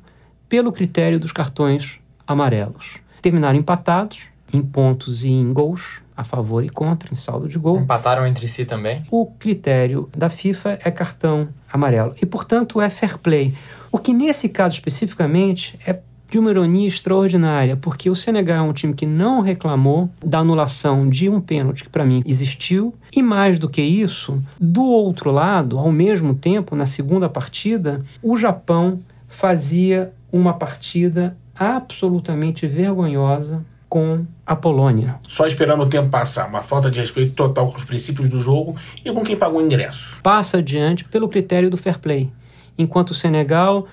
[0.48, 2.98] pelo critério dos cartões amarelos.
[3.20, 7.80] Terminaram empatados em pontos e em gols, a favor e contra, em saldo de gol.
[7.80, 9.02] Empataram entre si também.
[9.10, 13.56] O critério da FIFA é cartão amarelo e, portanto, é fair play.
[13.92, 18.74] O que nesse caso especificamente é de uma ironia extraordinária, porque o Senegal é um
[18.74, 23.58] time que não reclamou da anulação de um pênalti que para mim existiu, e mais
[23.58, 30.14] do que isso, do outro lado, ao mesmo tempo, na segunda partida, o Japão fazia
[30.32, 35.20] uma partida absolutamente vergonhosa com a Polônia.
[35.28, 36.48] Só esperando o tempo passar.
[36.48, 39.66] Uma falta de respeito total com os princípios do jogo e com quem pagou o
[39.66, 40.18] ingresso.
[40.22, 42.32] passa adiante pelo critério do fair play.
[42.78, 43.88] Enquanto o Senegal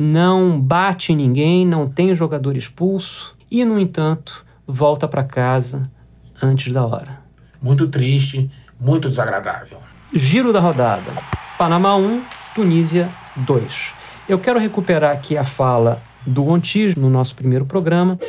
[0.00, 5.90] não bate ninguém, não tem jogador expulso e, no entanto, volta para casa
[6.40, 7.18] antes da hora.
[7.60, 9.78] Muito triste, muito desagradável.
[10.14, 11.10] Giro da rodada.
[11.58, 12.22] Panamá 1,
[12.54, 13.08] Tunísia
[13.38, 13.92] 2.
[14.28, 18.20] Eu quero recuperar aqui a fala do Gontijo no nosso primeiro programa.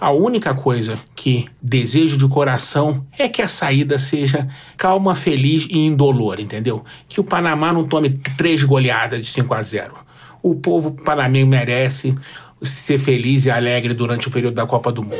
[0.00, 5.78] A única coisa que desejo de coração é que a saída seja calma, feliz e
[5.78, 6.84] indolor, entendeu?
[7.08, 9.94] Que o Panamá não tome três goleadas de 5 a 0.
[10.40, 12.14] O povo panamenho merece
[12.62, 15.16] ser feliz e alegre durante o período da Copa do Mundo.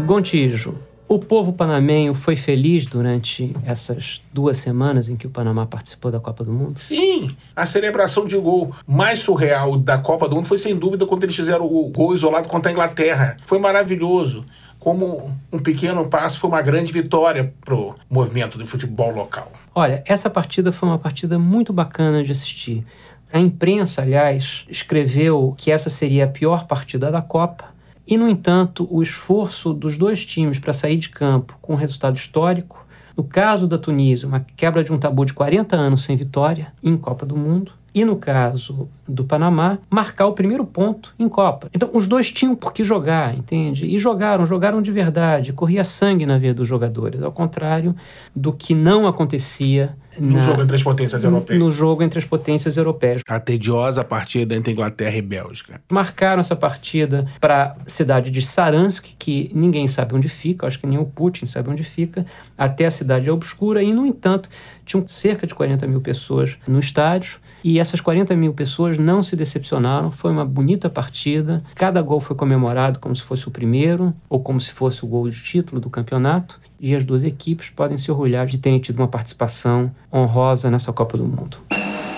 [0.00, 0.74] Gontijo,
[1.10, 6.20] o povo panamenho foi feliz durante essas duas semanas em que o Panamá participou da
[6.20, 6.78] Copa do Mundo?
[6.78, 11.24] Sim, a celebração de gol mais surreal da Copa do Mundo foi sem dúvida quando
[11.24, 13.36] eles fizeram o gol isolado contra a Inglaterra.
[13.44, 14.44] Foi maravilhoso.
[14.78, 19.50] Como um pequeno passo, foi uma grande vitória pro movimento do futebol local.
[19.74, 22.84] Olha, essa partida foi uma partida muito bacana de assistir.
[23.32, 27.64] A imprensa, aliás, escreveu que essa seria a pior partida da Copa.
[28.06, 32.16] E, no entanto, o esforço dos dois times para sair de campo com um resultado
[32.16, 32.84] histórico,
[33.16, 36.96] no caso da Tunísia, uma quebra de um tabu de 40 anos sem vitória em
[36.96, 41.68] Copa do Mundo, e no caso do Panamá, marcar o primeiro ponto em Copa.
[41.74, 43.84] Então, os dois tinham por que jogar, entende?
[43.84, 47.94] E jogaram, jogaram de verdade, corria sangue na veia dos jogadores, ao contrário
[48.34, 51.60] do que não acontecia No na- jogo entre as potências europeias.
[51.60, 53.22] no jogo entre as potências europeias.
[53.28, 55.80] A tediosa partida entre Inglaterra e Bélgica.
[55.90, 60.86] Marcaram essa partida para a cidade de Saransk, que ninguém sabe onde fica, acho que
[60.86, 62.26] nem o Putin sabe onde fica,
[62.58, 64.48] até a cidade é obscura, e, no entanto,
[64.84, 69.36] tinham cerca de 40 mil pessoas no estádio, e essas 40 mil pessoas não se
[69.36, 74.40] decepcionaram, foi uma bonita partida, cada gol foi comemorado como se fosse o primeiro, ou
[74.40, 78.10] como se fosse o gol de título do campeonato, e as duas equipes podem se
[78.10, 81.58] orgulhar de terem tido uma participação honrosa nessa Copa do Mundo.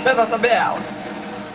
[0.04, 0.78] Pé da tabela.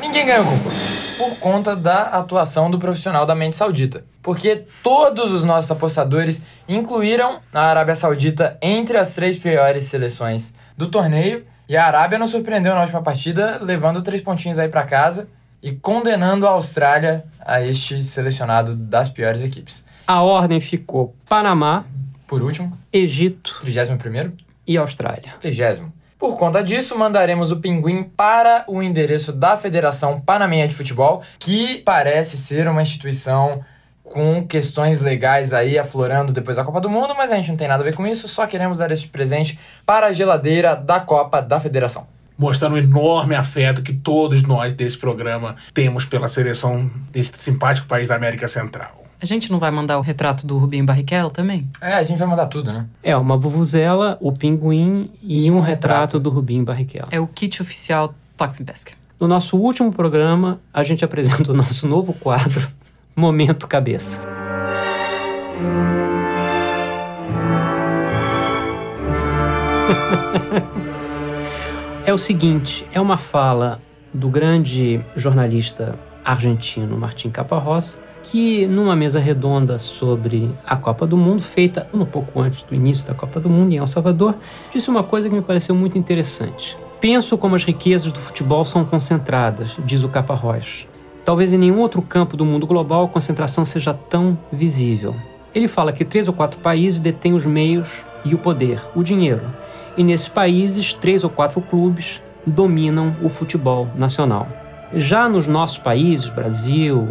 [0.02, 1.18] Ninguém ganhou o concurso.
[1.18, 4.04] Por conta da atuação do profissional da mente saudita.
[4.22, 10.88] Porque todos os nossos apostadores incluíram a Arábia Saudita entre as três piores seleções do
[10.90, 11.46] torneio.
[11.68, 15.28] E a Arábia não surpreendeu na última partida, levando três pontinhos aí para casa
[15.62, 19.84] e condenando a Austrália a este selecionado das piores equipes.
[20.06, 21.84] A ordem ficou Panamá,
[22.28, 24.34] Por último, Egito 31º,
[24.68, 25.36] e Austrália.
[25.40, 31.24] 30 Por conta disso, mandaremos o Pinguim para o endereço da Federação Panamenha de Futebol,
[31.40, 33.64] que parece ser uma instituição
[34.04, 37.68] com questões legais aí aflorando depois da Copa do Mundo, mas a gente não tem
[37.68, 41.42] nada a ver com isso, só queremos dar esse presente para a geladeira da Copa
[41.42, 42.08] da Federação.
[42.38, 48.08] mostrando o enorme afeto que todos nós desse programa temos pela seleção desse simpático país
[48.08, 49.07] da América Central.
[49.20, 51.68] A gente não vai mandar o retrato do Rubinho Barrichello também?
[51.82, 52.86] É, a gente vai mandar tudo, né?
[53.02, 57.08] É, uma vuvuzela, o pinguim e um retrato do Rubinho Barrichello.
[57.10, 58.92] É o kit oficial Toque Pesca.
[59.20, 62.68] No nosso último programa, a gente apresenta o nosso novo quadro,
[63.16, 64.22] Momento Cabeça.
[72.06, 73.82] é o seguinte, é uma fala
[74.14, 77.98] do grande jornalista argentino Martim Caparrós,
[78.32, 83.06] que numa mesa redonda sobre a Copa do Mundo, feita um pouco antes do início
[83.06, 84.36] da Copa do Mundo em El Salvador,
[84.74, 86.78] disse uma coisa que me pareceu muito interessante.
[87.00, 90.88] Penso como as riquezas do futebol são concentradas, diz o Caparrós.
[91.24, 95.16] Talvez em nenhum outro campo do mundo global a concentração seja tão visível.
[95.54, 97.90] Ele fala que três ou quatro países detêm os meios
[98.26, 99.44] e o poder, o dinheiro.
[99.96, 104.48] E nesses países, três ou quatro clubes dominam o futebol nacional.
[104.94, 107.08] Já nos nossos países, Brasil,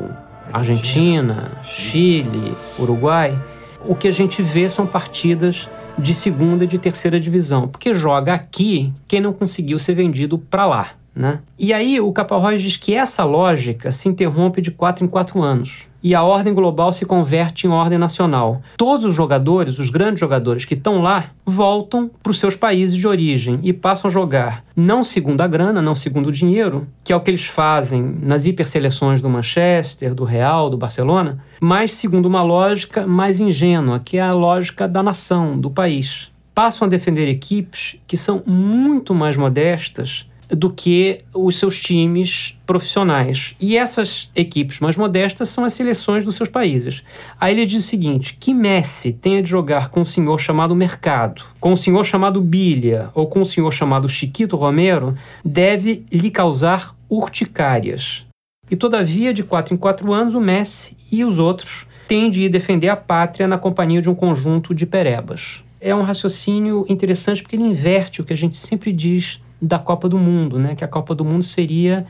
[0.52, 3.38] Argentina, Chile, Uruguai,
[3.84, 8.34] o que a gente vê são partidas de segunda e de terceira divisão, porque joga
[8.34, 10.90] aqui quem não conseguiu ser vendido para lá.
[11.14, 11.40] Né?
[11.58, 15.88] E aí o Caparrós diz que essa lógica se interrompe de quatro em quatro anos
[16.06, 18.62] e a ordem global se converte em ordem nacional.
[18.76, 23.08] Todos os jogadores, os grandes jogadores que estão lá, voltam para os seus países de
[23.08, 27.16] origem e passam a jogar não segundo a grana, não segundo o dinheiro, que é
[27.16, 32.42] o que eles fazem nas hiperseleções do Manchester, do Real, do Barcelona, mas segundo uma
[32.42, 36.30] lógica mais ingênua, que é a lógica da nação, do país.
[36.54, 43.54] Passam a defender equipes que são muito mais modestas do que os seus times profissionais.
[43.60, 47.02] E essas equipes mais modestas são as seleções dos seus países.
[47.40, 51.42] Aí ele diz o seguinte: que Messi tenha de jogar com um senhor chamado Mercado,
[51.60, 56.96] com um senhor chamado Bilha ou com um senhor chamado Chiquito Romero deve lhe causar
[57.08, 58.24] urticárias.
[58.70, 62.48] E todavia, de quatro em quatro anos, o Messi e os outros têm de ir
[62.48, 65.62] defender a pátria na companhia de um conjunto de perebas.
[65.80, 70.08] É um raciocínio interessante porque ele inverte o que a gente sempre diz da Copa
[70.08, 70.74] do Mundo, né?
[70.74, 72.06] que a Copa do Mundo seria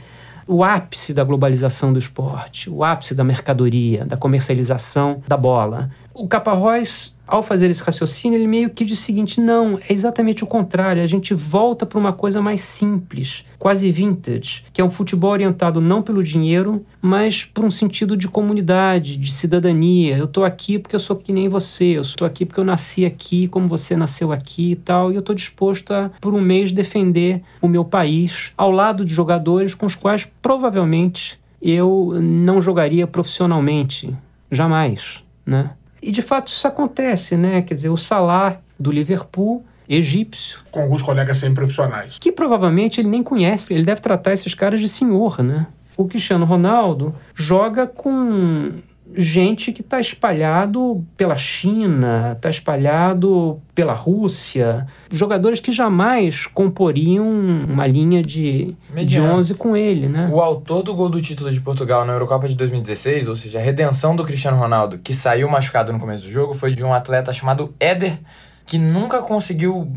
[0.47, 5.91] o ápice da globalização do esporte, o ápice da mercadoria, da comercialização da bola.
[6.18, 10.42] O Caparrós, ao fazer esse raciocínio, ele meio que diz o seguinte: não, é exatamente
[10.42, 11.02] o contrário.
[11.02, 15.79] A gente volta para uma coisa mais simples, quase vintage, que é um futebol orientado
[15.79, 20.16] não pelo dinheiro, mas por um sentido de comunidade, de cidadania.
[20.16, 23.05] Eu estou aqui porque eu sou que nem você, eu estou aqui porque eu nasci
[23.05, 26.72] aqui, como você nasceu aqui e tal, e eu estou disposto a, por um mês,
[26.72, 33.07] defender o meu país ao lado de jogadores com os quais provavelmente eu não jogaria
[33.07, 34.16] profissionalmente.
[34.50, 35.72] Jamais, né?
[36.07, 37.62] E de fato isso acontece, né?
[37.62, 42.19] Quer dizer, o Salah do Liverpool, egípcio, Com alguns colegas semi-profissionais.
[42.21, 45.66] que provavelmente ele nem conhece, ele deve tratar esses caras de senhor, né?
[45.97, 48.73] O Cristiano Ronaldo joga com
[49.16, 57.87] gente que está espalhado pela China, está espalhado pela Rússia, jogadores que jamais comporiam uma
[57.87, 59.50] linha de, de Medianos.
[59.50, 60.31] 11 com ele, né?
[60.33, 63.62] O autor do gol do título de Portugal na Eurocopa de 2016, ou seja, a
[63.62, 67.33] redenção do Cristiano Ronaldo, que saiu machucado no começo do jogo, foi de um atleta
[67.33, 68.18] chamado Éder,
[68.66, 69.90] que nunca conseguiu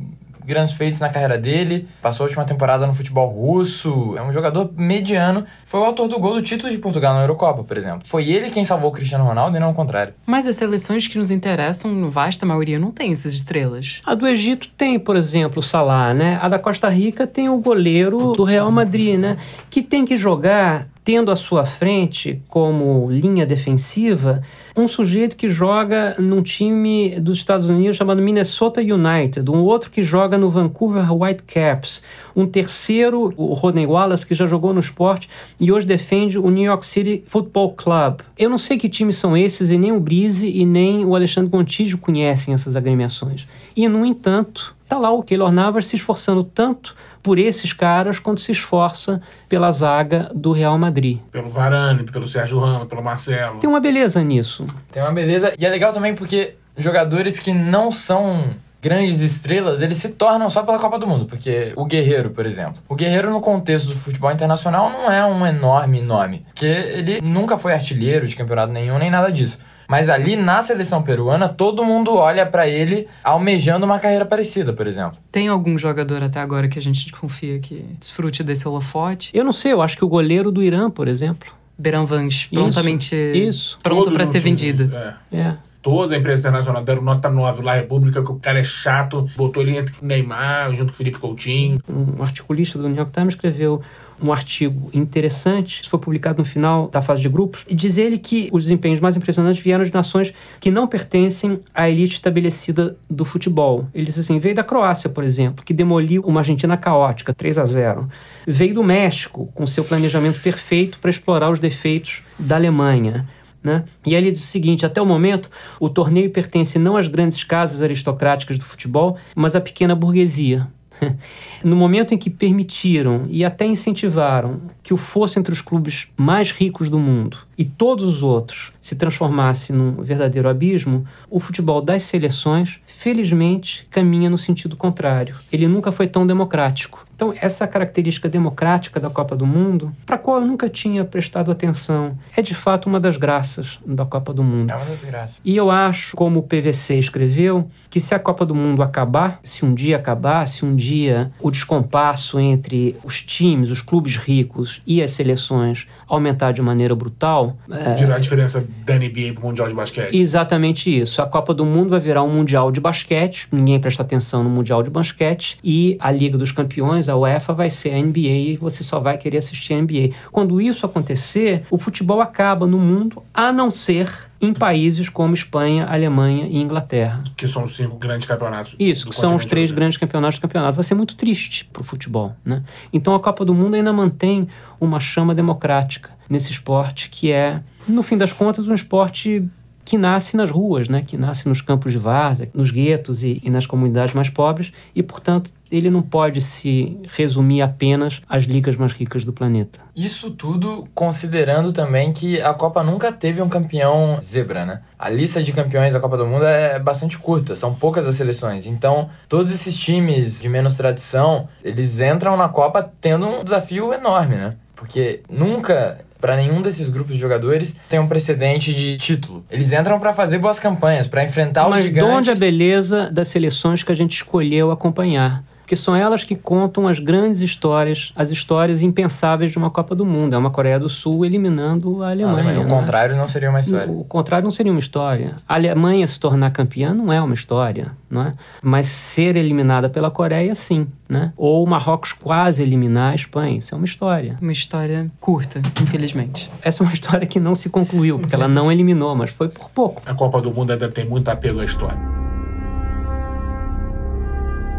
[0.49, 4.69] grandes feitos na carreira dele, passou a última temporada no futebol russo, é um jogador
[4.75, 5.45] mediano.
[5.63, 8.01] Foi o autor do gol do título de Portugal na Eurocopa, por exemplo.
[8.05, 10.13] Foi ele quem salvou o Cristiano Ronaldo e não o contrário.
[10.25, 14.01] Mas as seleções que nos interessam, vasta maioria, não tem essas estrelas.
[14.05, 16.39] A do Egito tem, por exemplo, o Salah, né?
[16.41, 19.37] A da Costa Rica tem o goleiro do Real Madrid, né?
[19.69, 24.41] Que tem que jogar tendo à sua frente como linha defensiva
[24.79, 30.01] um sujeito que joga num time dos Estados Unidos chamado Minnesota United, um outro que
[30.01, 32.01] joga no Vancouver Whitecaps,
[32.35, 35.29] um terceiro, o Rodney Wallace, que já jogou no esporte
[35.59, 38.21] e hoje defende o New York City Football Club.
[38.37, 41.49] Eu não sei que times são esses e nem o Brise e nem o Alexandre
[41.49, 43.47] Gontijo conhecem essas agremiações.
[43.75, 48.41] E, no entanto, Tá lá o Keylor Navas se esforçando tanto por esses caras quanto
[48.41, 51.19] se esforça pela zaga do Real Madrid.
[51.31, 53.59] Pelo Varane, pelo Sérgio Ramos, pelo Marcelo.
[53.59, 54.65] Tem uma beleza nisso.
[54.91, 55.53] Tem uma beleza.
[55.59, 58.49] E é legal também porque jogadores que não são
[58.81, 61.27] grandes estrelas, eles se tornam só pela Copa do Mundo.
[61.27, 62.81] Porque o Guerreiro, por exemplo.
[62.89, 66.43] O Guerreiro, no contexto do futebol internacional, não é um enorme nome.
[66.47, 69.59] Porque ele nunca foi artilheiro de campeonato nenhum, nem nada disso.
[69.89, 74.85] Mas ali na seleção peruana, todo mundo olha pra ele almejando uma carreira parecida, por
[74.85, 75.17] exemplo.
[75.31, 79.31] Tem algum jogador até agora que a gente desconfia que desfrute desse holofote?
[79.35, 81.51] Eu não sei, eu acho que o goleiro do Irã, por exemplo.
[81.75, 83.79] Beranvans, prontamente isso.
[83.81, 84.91] pronto no ser vendido.
[84.95, 85.15] É.
[85.35, 85.55] É.
[85.81, 89.63] Toda a imprensa internacional deram nota 9 lá, República, que o cara é chato, botou
[89.63, 91.81] ele entre o Neymar, junto com o Felipe Coutinho.
[91.89, 93.81] Um articulista do New York Times escreveu
[94.21, 98.17] um artigo interessante, isso foi publicado no final da fase de grupos, e diz ele
[98.17, 103.25] que os desempenhos mais impressionantes vieram de nações que não pertencem à elite estabelecida do
[103.25, 103.87] futebol.
[103.93, 107.65] Ele diz assim, veio da Croácia, por exemplo, que demoliu uma Argentina caótica, 3 a
[107.65, 108.09] 0.
[108.47, 113.27] Veio do México, com seu planejamento perfeito para explorar os defeitos da Alemanha.
[113.61, 113.83] Né?
[114.05, 115.49] E aí ele diz o seguinte: até o momento,
[115.79, 120.67] o torneio pertence não às grandes casas aristocráticas do futebol, mas à pequena burguesia.
[121.63, 126.51] No momento em que permitiram e até incentivaram que o fosse entre os clubes mais
[126.51, 132.03] ricos do mundo e todos os outros se transformasse num verdadeiro abismo, o futebol das
[132.03, 135.35] seleções, felizmente, caminha no sentido contrário.
[135.51, 137.05] Ele nunca foi tão democrático.
[137.19, 141.51] Então, essa característica democrática da Copa do Mundo, para a qual eu nunca tinha prestado
[141.51, 144.71] atenção, é de fato uma das graças da Copa do Mundo.
[144.71, 145.41] É uma desgraça.
[145.43, 149.65] E eu acho, como o PVC escreveu, que se a Copa do Mundo acabar, se
[149.65, 155.03] um dia acabar, se um dia o descompasso entre os times, os clubes ricos e
[155.03, 159.73] as seleções aumentar de maneira brutal, é, Tirar a diferença da NBA pro Mundial de
[159.73, 160.15] Basquete.
[160.15, 161.21] Exatamente isso.
[161.21, 164.81] A Copa do Mundo vai virar um Mundial de basquete, ninguém presta atenção no Mundial
[164.81, 168.83] de basquete, e a Liga dos Campeões, a UEFA, vai ser a NBA e você
[168.83, 170.15] só vai querer assistir a NBA.
[170.31, 175.85] Quando isso acontecer, o futebol acaba no mundo, a não ser em países como Espanha,
[175.85, 177.23] Alemanha e Inglaterra.
[177.35, 178.75] Que são os cinco grandes campeonatos.
[178.79, 180.75] Isso, que são os três grandes campeonatos do campeonato.
[180.75, 182.63] Vai ser muito triste para o futebol, né?
[182.93, 184.47] Então a Copa do Mundo ainda mantém
[184.79, 189.43] uma chama democrática nesse esporte que é, no fim das contas, um esporte
[189.89, 191.01] que nasce nas ruas, né?
[191.01, 195.01] Que nasce nos campos de várzea, nos guetos e, e nas comunidades mais pobres e,
[195.01, 199.79] portanto, ele não pode se resumir apenas às ligas mais ricas do planeta.
[199.95, 204.81] Isso tudo considerando também que a Copa nunca teve um campeão zebra, né?
[204.99, 208.67] A lista de campeões da Copa do Mundo é bastante curta, são poucas as seleções.
[208.67, 214.35] Então, todos esses times de menos tradição, eles entram na Copa tendo um desafio enorme,
[214.35, 214.55] né?
[214.75, 219.43] Porque nunca para nenhum desses grupos de jogadores tem um precedente de título.
[219.49, 222.17] Eles entram para fazer boas campanhas, para enfrentar os Mas de gigantes.
[222.17, 225.43] onde a beleza das seleções que a gente escolheu acompanhar?
[225.69, 230.03] Porque são elas que contam as grandes histórias, as histórias impensáveis de uma Copa do
[230.03, 230.33] Mundo.
[230.33, 232.35] É uma Coreia do Sul eliminando a Ah, Alemanha.
[232.37, 232.69] também, o né?
[232.71, 233.87] contrário não seria uma história.
[233.87, 235.35] O contrário não seria uma história.
[235.47, 238.33] A Alemanha se tornar campeã não é uma história, não é?
[238.63, 241.33] Mas ser eliminada pela Coreia, sim, né?
[241.37, 244.39] Ou o Marrocos quase eliminar a Espanha, isso é uma história.
[244.41, 246.49] Uma história curta, infelizmente.
[246.63, 249.69] Essa é uma história que não se concluiu, porque ela não eliminou, mas foi por
[249.69, 250.01] pouco.
[250.07, 252.18] A Copa do Mundo ainda tem muito apego à história.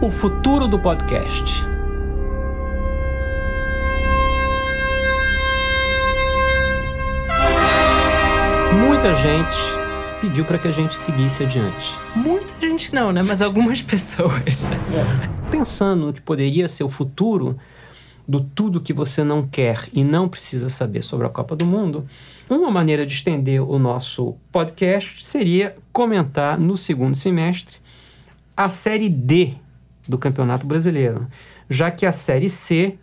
[0.03, 1.45] O futuro do podcast.
[8.73, 9.55] Muita gente
[10.23, 11.99] pediu para que a gente seguisse adiante.
[12.17, 13.23] Muita gente não, né?
[13.23, 14.65] Mas algumas pessoas.
[15.51, 17.59] Pensando no que poderia ser o futuro
[18.27, 22.07] do tudo que você não quer e não precisa saber sobre a Copa do Mundo,
[22.49, 27.77] uma maneira de estender o nosso podcast seria comentar no segundo semestre
[28.57, 29.57] a Série D
[30.09, 31.27] do Campeonato Brasileiro,
[31.69, 32.99] já que a Série C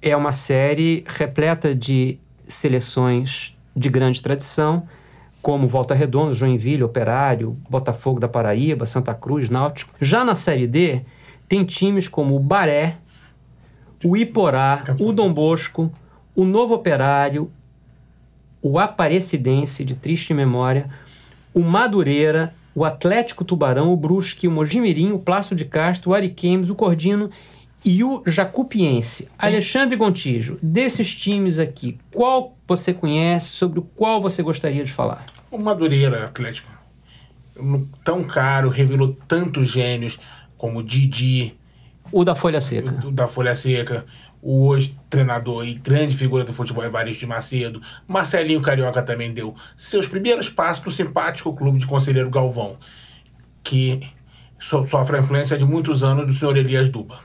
[0.00, 4.86] é uma série repleta de seleções de grande tradição,
[5.40, 9.92] como Volta Redonda, Joinville, Operário, Botafogo da Paraíba, Santa Cruz, Náutico.
[10.00, 11.02] Já na Série D,
[11.48, 12.96] tem times como o Baré,
[14.04, 15.92] o Iporá, o Dom Bosco,
[16.34, 17.50] o Novo Operário,
[18.60, 20.88] o Aparecidense, de triste memória,
[21.52, 26.70] o Madureira, o Atlético Tubarão, o Brusque, o Mojimirim, o Plácio de Castro, o Ariquemes,
[26.70, 27.30] o Cordino
[27.84, 29.28] e o Jacupiense.
[29.38, 35.26] Alexandre Gontijo, desses times aqui, qual você conhece, sobre o qual você gostaria de falar?
[35.50, 36.70] O Madureira Atlético,
[38.04, 40.18] tão caro, revelou tantos gênios
[40.56, 41.54] como o Didi,
[42.10, 43.06] O da Folha Seca.
[43.06, 44.06] o da Folha Seca,
[44.42, 47.80] o hoje treinador e grande figura do futebol Evaristo de Macedo.
[48.08, 52.76] Marcelinho Carioca também deu seus primeiros passos no simpático clube de Conselheiro Galvão,
[53.62, 54.00] que
[54.58, 57.20] so- sofre a influência de muitos anos do senhor Elias Duba.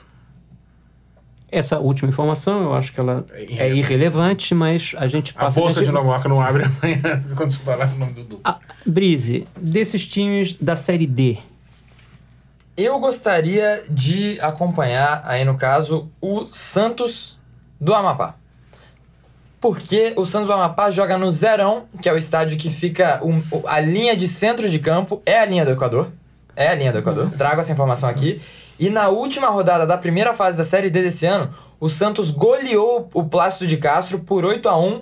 [1.50, 5.60] Essa última informação, eu acho que ela é irrelevante, mas a gente A passa...
[5.62, 5.88] Bolsa adiante.
[5.88, 8.42] de Nova York não abre amanhã quando se falar o nome do Duba.
[8.44, 11.38] Ah, Brise, desses times da Série D,
[12.78, 17.38] Eu gostaria de acompanhar, aí no caso, o Santos
[17.82, 18.36] do Amapá.
[19.60, 23.20] Porque o Santos do Amapá joga no Zerão, que é o estádio que fica.
[23.24, 26.12] um- a linha de centro de campo é a linha do Equador.
[26.56, 27.30] É a linha do Equador.
[27.30, 28.40] Trago essa informação aqui.
[28.80, 33.10] E na última rodada da primeira fase da Série D desse ano, o Santos goleou
[33.12, 35.02] o Plácido de Castro por 8 a 1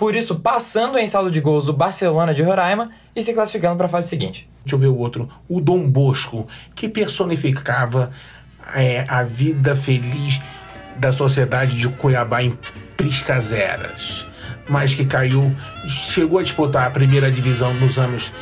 [0.00, 3.86] por isso passando em saldo de gols o Barcelona de Roraima e se classificando para
[3.86, 4.48] a fase seguinte.
[4.64, 5.28] Deixa eu ver o outro.
[5.48, 8.10] O Dom Bosco, que personificava
[8.74, 10.40] é, a vida feliz
[10.96, 12.58] da sociedade de Cuiabá em
[12.96, 14.26] Priscaseras,
[14.68, 15.54] mas que caiu,
[15.86, 18.32] chegou a disputar a primeira divisão nos anos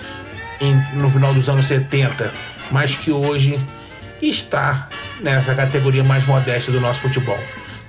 [0.60, 2.32] em- no final dos anos 70,
[2.70, 3.58] mas que hoje
[4.22, 4.88] está
[5.20, 7.38] nessa categoria mais modesta do nosso futebol.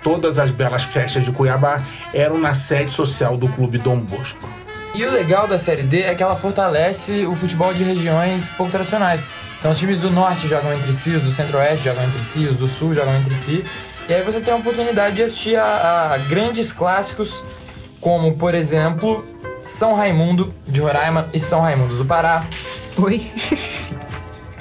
[0.02, 1.84] Todas as belas festas de Cuiabá
[2.14, 4.48] eram na sede social do Clube Dom Bosco.
[4.96, 8.72] E o legal da Série D é que ela fortalece o futebol de regiões pouco
[8.72, 9.22] tradicionais.
[9.60, 12.58] Então os times do norte jogam entre si, os do centro-oeste jogam entre si, os
[12.58, 13.64] do sul jogam entre si.
[14.08, 17.44] E aí você tem a oportunidade de assistir a, a grandes clássicos,
[18.00, 19.26] como, por exemplo,
[19.62, 22.46] São Raimundo de Roraima e São Raimundo do Pará.
[22.98, 23.30] Oi?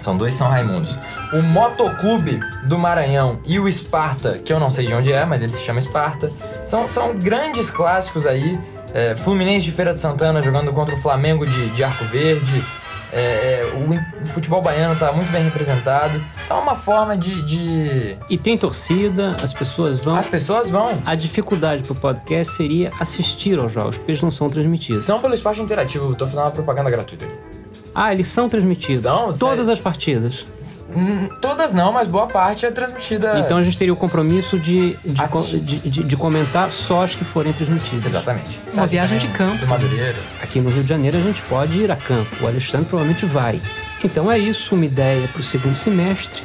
[0.09, 0.97] São dois São Raimundos.
[1.35, 5.43] O Motoclube do Maranhão e o Esparta, que eu não sei de onde é, mas
[5.43, 6.33] ele se chama Esparta.
[6.65, 8.59] São, são grandes clássicos aí.
[8.95, 12.65] É, Fluminense de Feira de Santana jogando contra o Flamengo de, de Arco Verde.
[13.13, 16.25] É, é, o, o futebol baiano tá muito bem representado.
[16.49, 20.15] É uma forma de, de- e tem torcida, as pessoas vão...
[20.15, 21.03] As pessoas vão.
[21.05, 25.03] A dificuldade pro podcast seria assistir aos jogos, porque eles não são transmitidos.
[25.03, 26.15] São pelo esporte interativo.
[26.15, 27.58] Tô fazendo uma propaganda gratuita aqui.
[27.95, 29.03] Ah, eles são transmitidos.
[29.03, 29.33] São?
[29.33, 29.73] Todas Sério?
[29.73, 30.47] as partidas.
[30.95, 33.39] Hum, Todas não, mas boa parte é transmitida.
[33.41, 37.25] Então a gente teria o compromisso de, de, de, de- de comentar só as que
[37.25, 38.07] forem transmitidas.
[38.07, 38.61] Exatamente.
[38.73, 39.59] Uma Sabe viagem também de campo.
[39.59, 40.17] Do Madureira.
[40.43, 42.29] Aqui no Rio de Janeiro a gente pode ir a campo.
[42.43, 43.61] O Alexandre provavelmente vai.
[44.05, 46.43] Então é isso, uma ideia para o segundo semestre.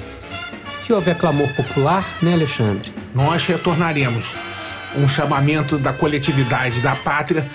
[0.73, 2.91] Se houver clamor popular, né, Alexandre?
[3.13, 4.35] nós retornaremos.
[4.97, 7.47] Um chamamento da coletividade, da pátria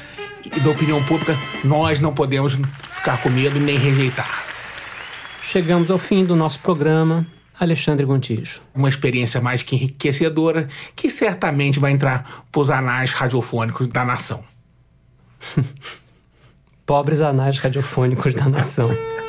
[0.44, 1.36] e da opinião pública.
[1.64, 2.56] Nós não podemos
[3.08, 4.44] ficar com medo nem rejeitar.
[5.40, 7.26] Chegamos ao fim do nosso programa.
[7.58, 8.60] Alexandre Gontijo.
[8.74, 14.44] Uma experiência mais que enriquecedora que certamente vai entrar pros anais radiofônicos da nação.
[16.84, 18.90] Pobres anais radiofônicos da nação.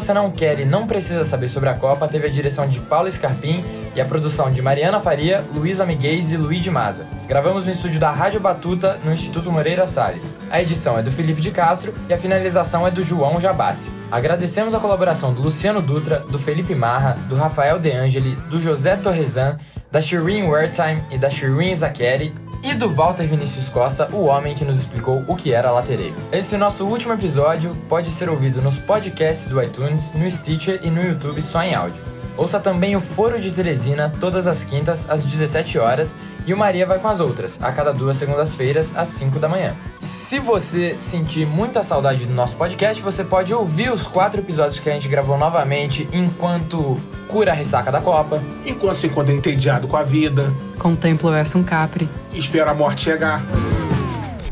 [0.00, 3.10] você não quer e não precisa saber sobre a Copa teve a direção de Paulo
[3.10, 3.64] Scarpim
[3.96, 7.04] e a produção de Mariana Faria, Luísa Miguez e Luigi Maza.
[7.26, 10.36] Gravamos no estúdio da Rádio Batuta, no Instituto Moreira Salles.
[10.50, 13.90] A edição é do Felipe de Castro e a finalização é do João Jabassi.
[14.08, 18.94] Agradecemos a colaboração do Luciano Dutra, do Felipe Marra, do Rafael De Angeli, do José
[18.94, 19.56] Torresan,
[19.90, 22.32] da Shireen Wertheim e da Shireen Zakeri
[22.62, 26.14] e do Walter Vinícius Costa, o homem que nos explicou o que era latereiro.
[26.32, 31.02] Esse nosso último episódio pode ser ouvido nos podcasts do iTunes, no Stitcher e no
[31.02, 32.17] YouTube só em áudio.
[32.38, 36.14] Ouça também o Foro de Teresina todas as quintas às 17 horas
[36.46, 39.74] e o Maria vai com as outras, a cada duas segundas-feiras às 5 da manhã.
[39.98, 44.88] Se você sentir muita saudade do nosso podcast, você pode ouvir os quatro episódios que
[44.88, 49.96] a gente gravou novamente enquanto cura a ressaca da Copa, Enquanto se encontra entediado com
[49.96, 52.08] a vida, Contemplo Erson Capri.
[52.32, 53.42] espera a morte chegar.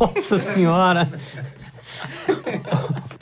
[0.00, 1.06] Nossa Senhora!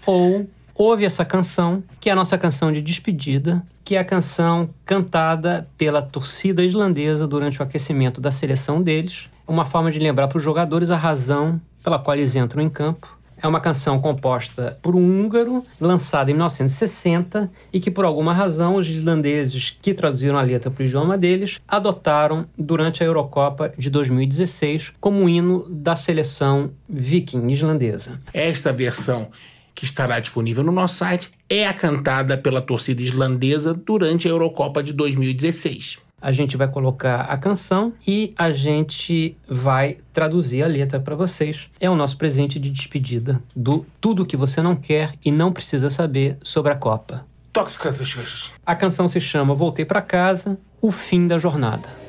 [0.07, 4.71] Ou ouve essa canção, que é a nossa canção de despedida, que é a canção
[4.85, 9.29] cantada pela torcida islandesa durante o aquecimento da seleção deles.
[9.47, 13.19] Uma forma de lembrar para os jogadores a razão pela qual eles entram em campo.
[13.37, 18.77] É uma canção composta por um húngaro, lançada em 1960, e que, por alguma razão,
[18.77, 23.91] os islandeses que traduziram a letra para o idioma deles adotaram durante a Eurocopa de
[23.91, 28.19] 2016 como hino da seleção viking islandesa.
[28.33, 29.29] Esta versão
[29.75, 34.83] que estará disponível no nosso site é a cantada pela torcida islandesa durante a Eurocopa
[34.83, 35.99] de 2016.
[36.21, 41.69] A gente vai colocar a canção e a gente vai traduzir a letra para vocês.
[41.79, 45.91] É o nosso presente de despedida do Tudo que você não quer e não precisa
[45.91, 47.27] saber sobre a Copa.
[47.53, 48.51] Tóxicas.
[48.65, 52.04] A canção se chama Voltei para casa, o fim da jornada.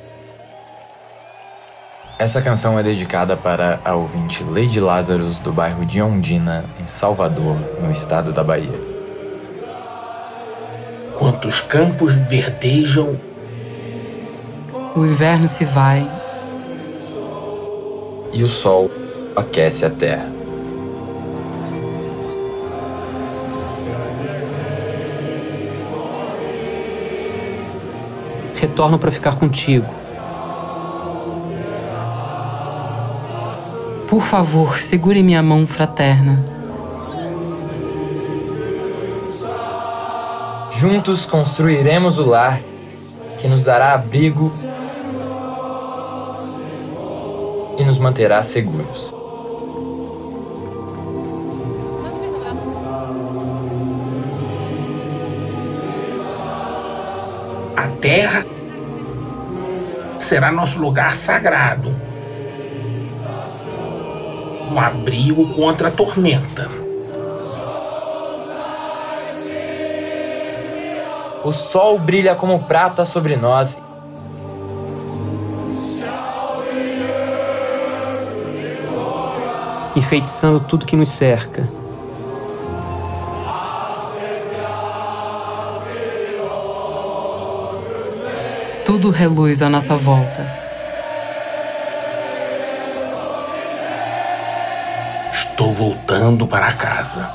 [2.18, 7.58] Essa canção é dedicada para a ouvinte Lady Lázaros do bairro de Ondina, em Salvador,
[7.82, 8.72] no estado da Bahia.
[11.14, 13.20] Quantos campos verdejam.
[14.96, 16.10] O inverno se vai.
[18.32, 18.90] E o sol
[19.36, 20.32] aquece a terra.
[28.56, 30.05] Retorno para ficar contigo
[34.08, 36.44] Por favor, segure minha mão fraterna.
[40.78, 42.60] Juntos construiremos o lar
[43.40, 44.52] que nos dará abrigo
[47.78, 49.14] e nos manterá seguros.
[57.76, 58.46] A terra
[60.20, 62.05] será nosso lugar sagrado.
[64.76, 66.70] Um abrigo contra a tormenta.
[71.46, 73.82] O sol brilha como prata sobre nós.
[79.96, 81.64] enfeitiçando tudo que nos cerca.
[88.84, 90.65] Tudo reluz à nossa volta.
[95.76, 97.30] Voltando para casa.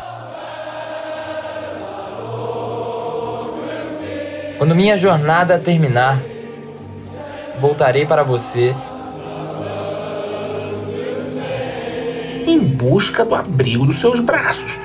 [4.56, 6.18] Quando minha jornada terminar,
[7.58, 8.74] voltarei para você
[12.46, 14.78] em busca do abrigo dos seus braços.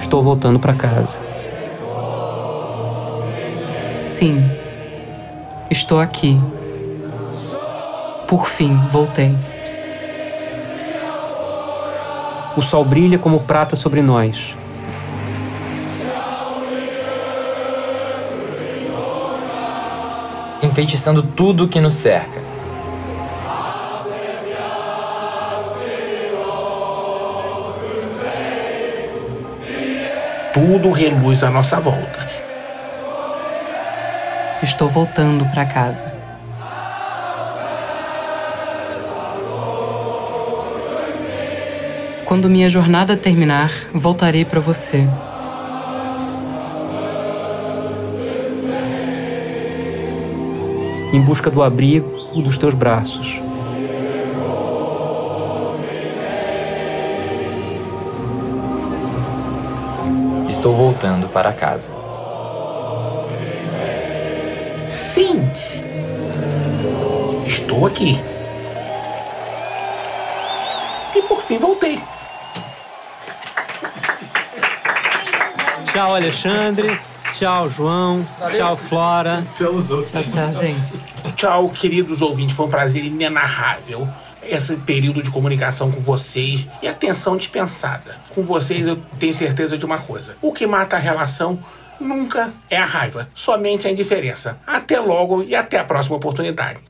[0.00, 1.20] Estou voltando para casa.
[4.02, 4.50] Sim,
[5.70, 6.38] estou aqui.
[8.26, 9.34] Por fim, voltei.
[12.56, 14.56] O sol brilha como prata sobre nós.
[20.62, 22.40] enfeitiçando tudo que nos cerca.
[30.52, 32.19] Tudo reluz à nossa volta.
[34.80, 36.10] Estou voltando para casa.
[42.24, 45.06] Quando minha jornada terminar, voltarei para você.
[51.12, 52.08] em busca do abrigo
[52.40, 53.38] dos teus braços.
[60.48, 62.09] Estou voltando para casa.
[67.70, 68.20] Estou aqui.
[71.14, 72.00] E por fim voltei.
[75.84, 77.00] Tchau, Alexandre.
[77.32, 78.26] Tchau, João.
[78.40, 78.56] Valeu.
[78.58, 79.44] Tchau, Flora.
[79.56, 80.10] Tchau, os outros.
[80.10, 80.98] Tchau, tchau, gente.
[81.36, 82.56] Tchau, queridos ouvintes.
[82.56, 84.08] Foi um prazer inenarrável
[84.42, 88.16] esse período de comunicação com vocês e atenção dispensada.
[88.34, 91.56] Com vocês eu tenho certeza de uma coisa: o que mata a relação
[92.00, 94.58] nunca é a raiva, somente a indiferença.
[94.66, 96.89] Até logo e até a próxima oportunidade.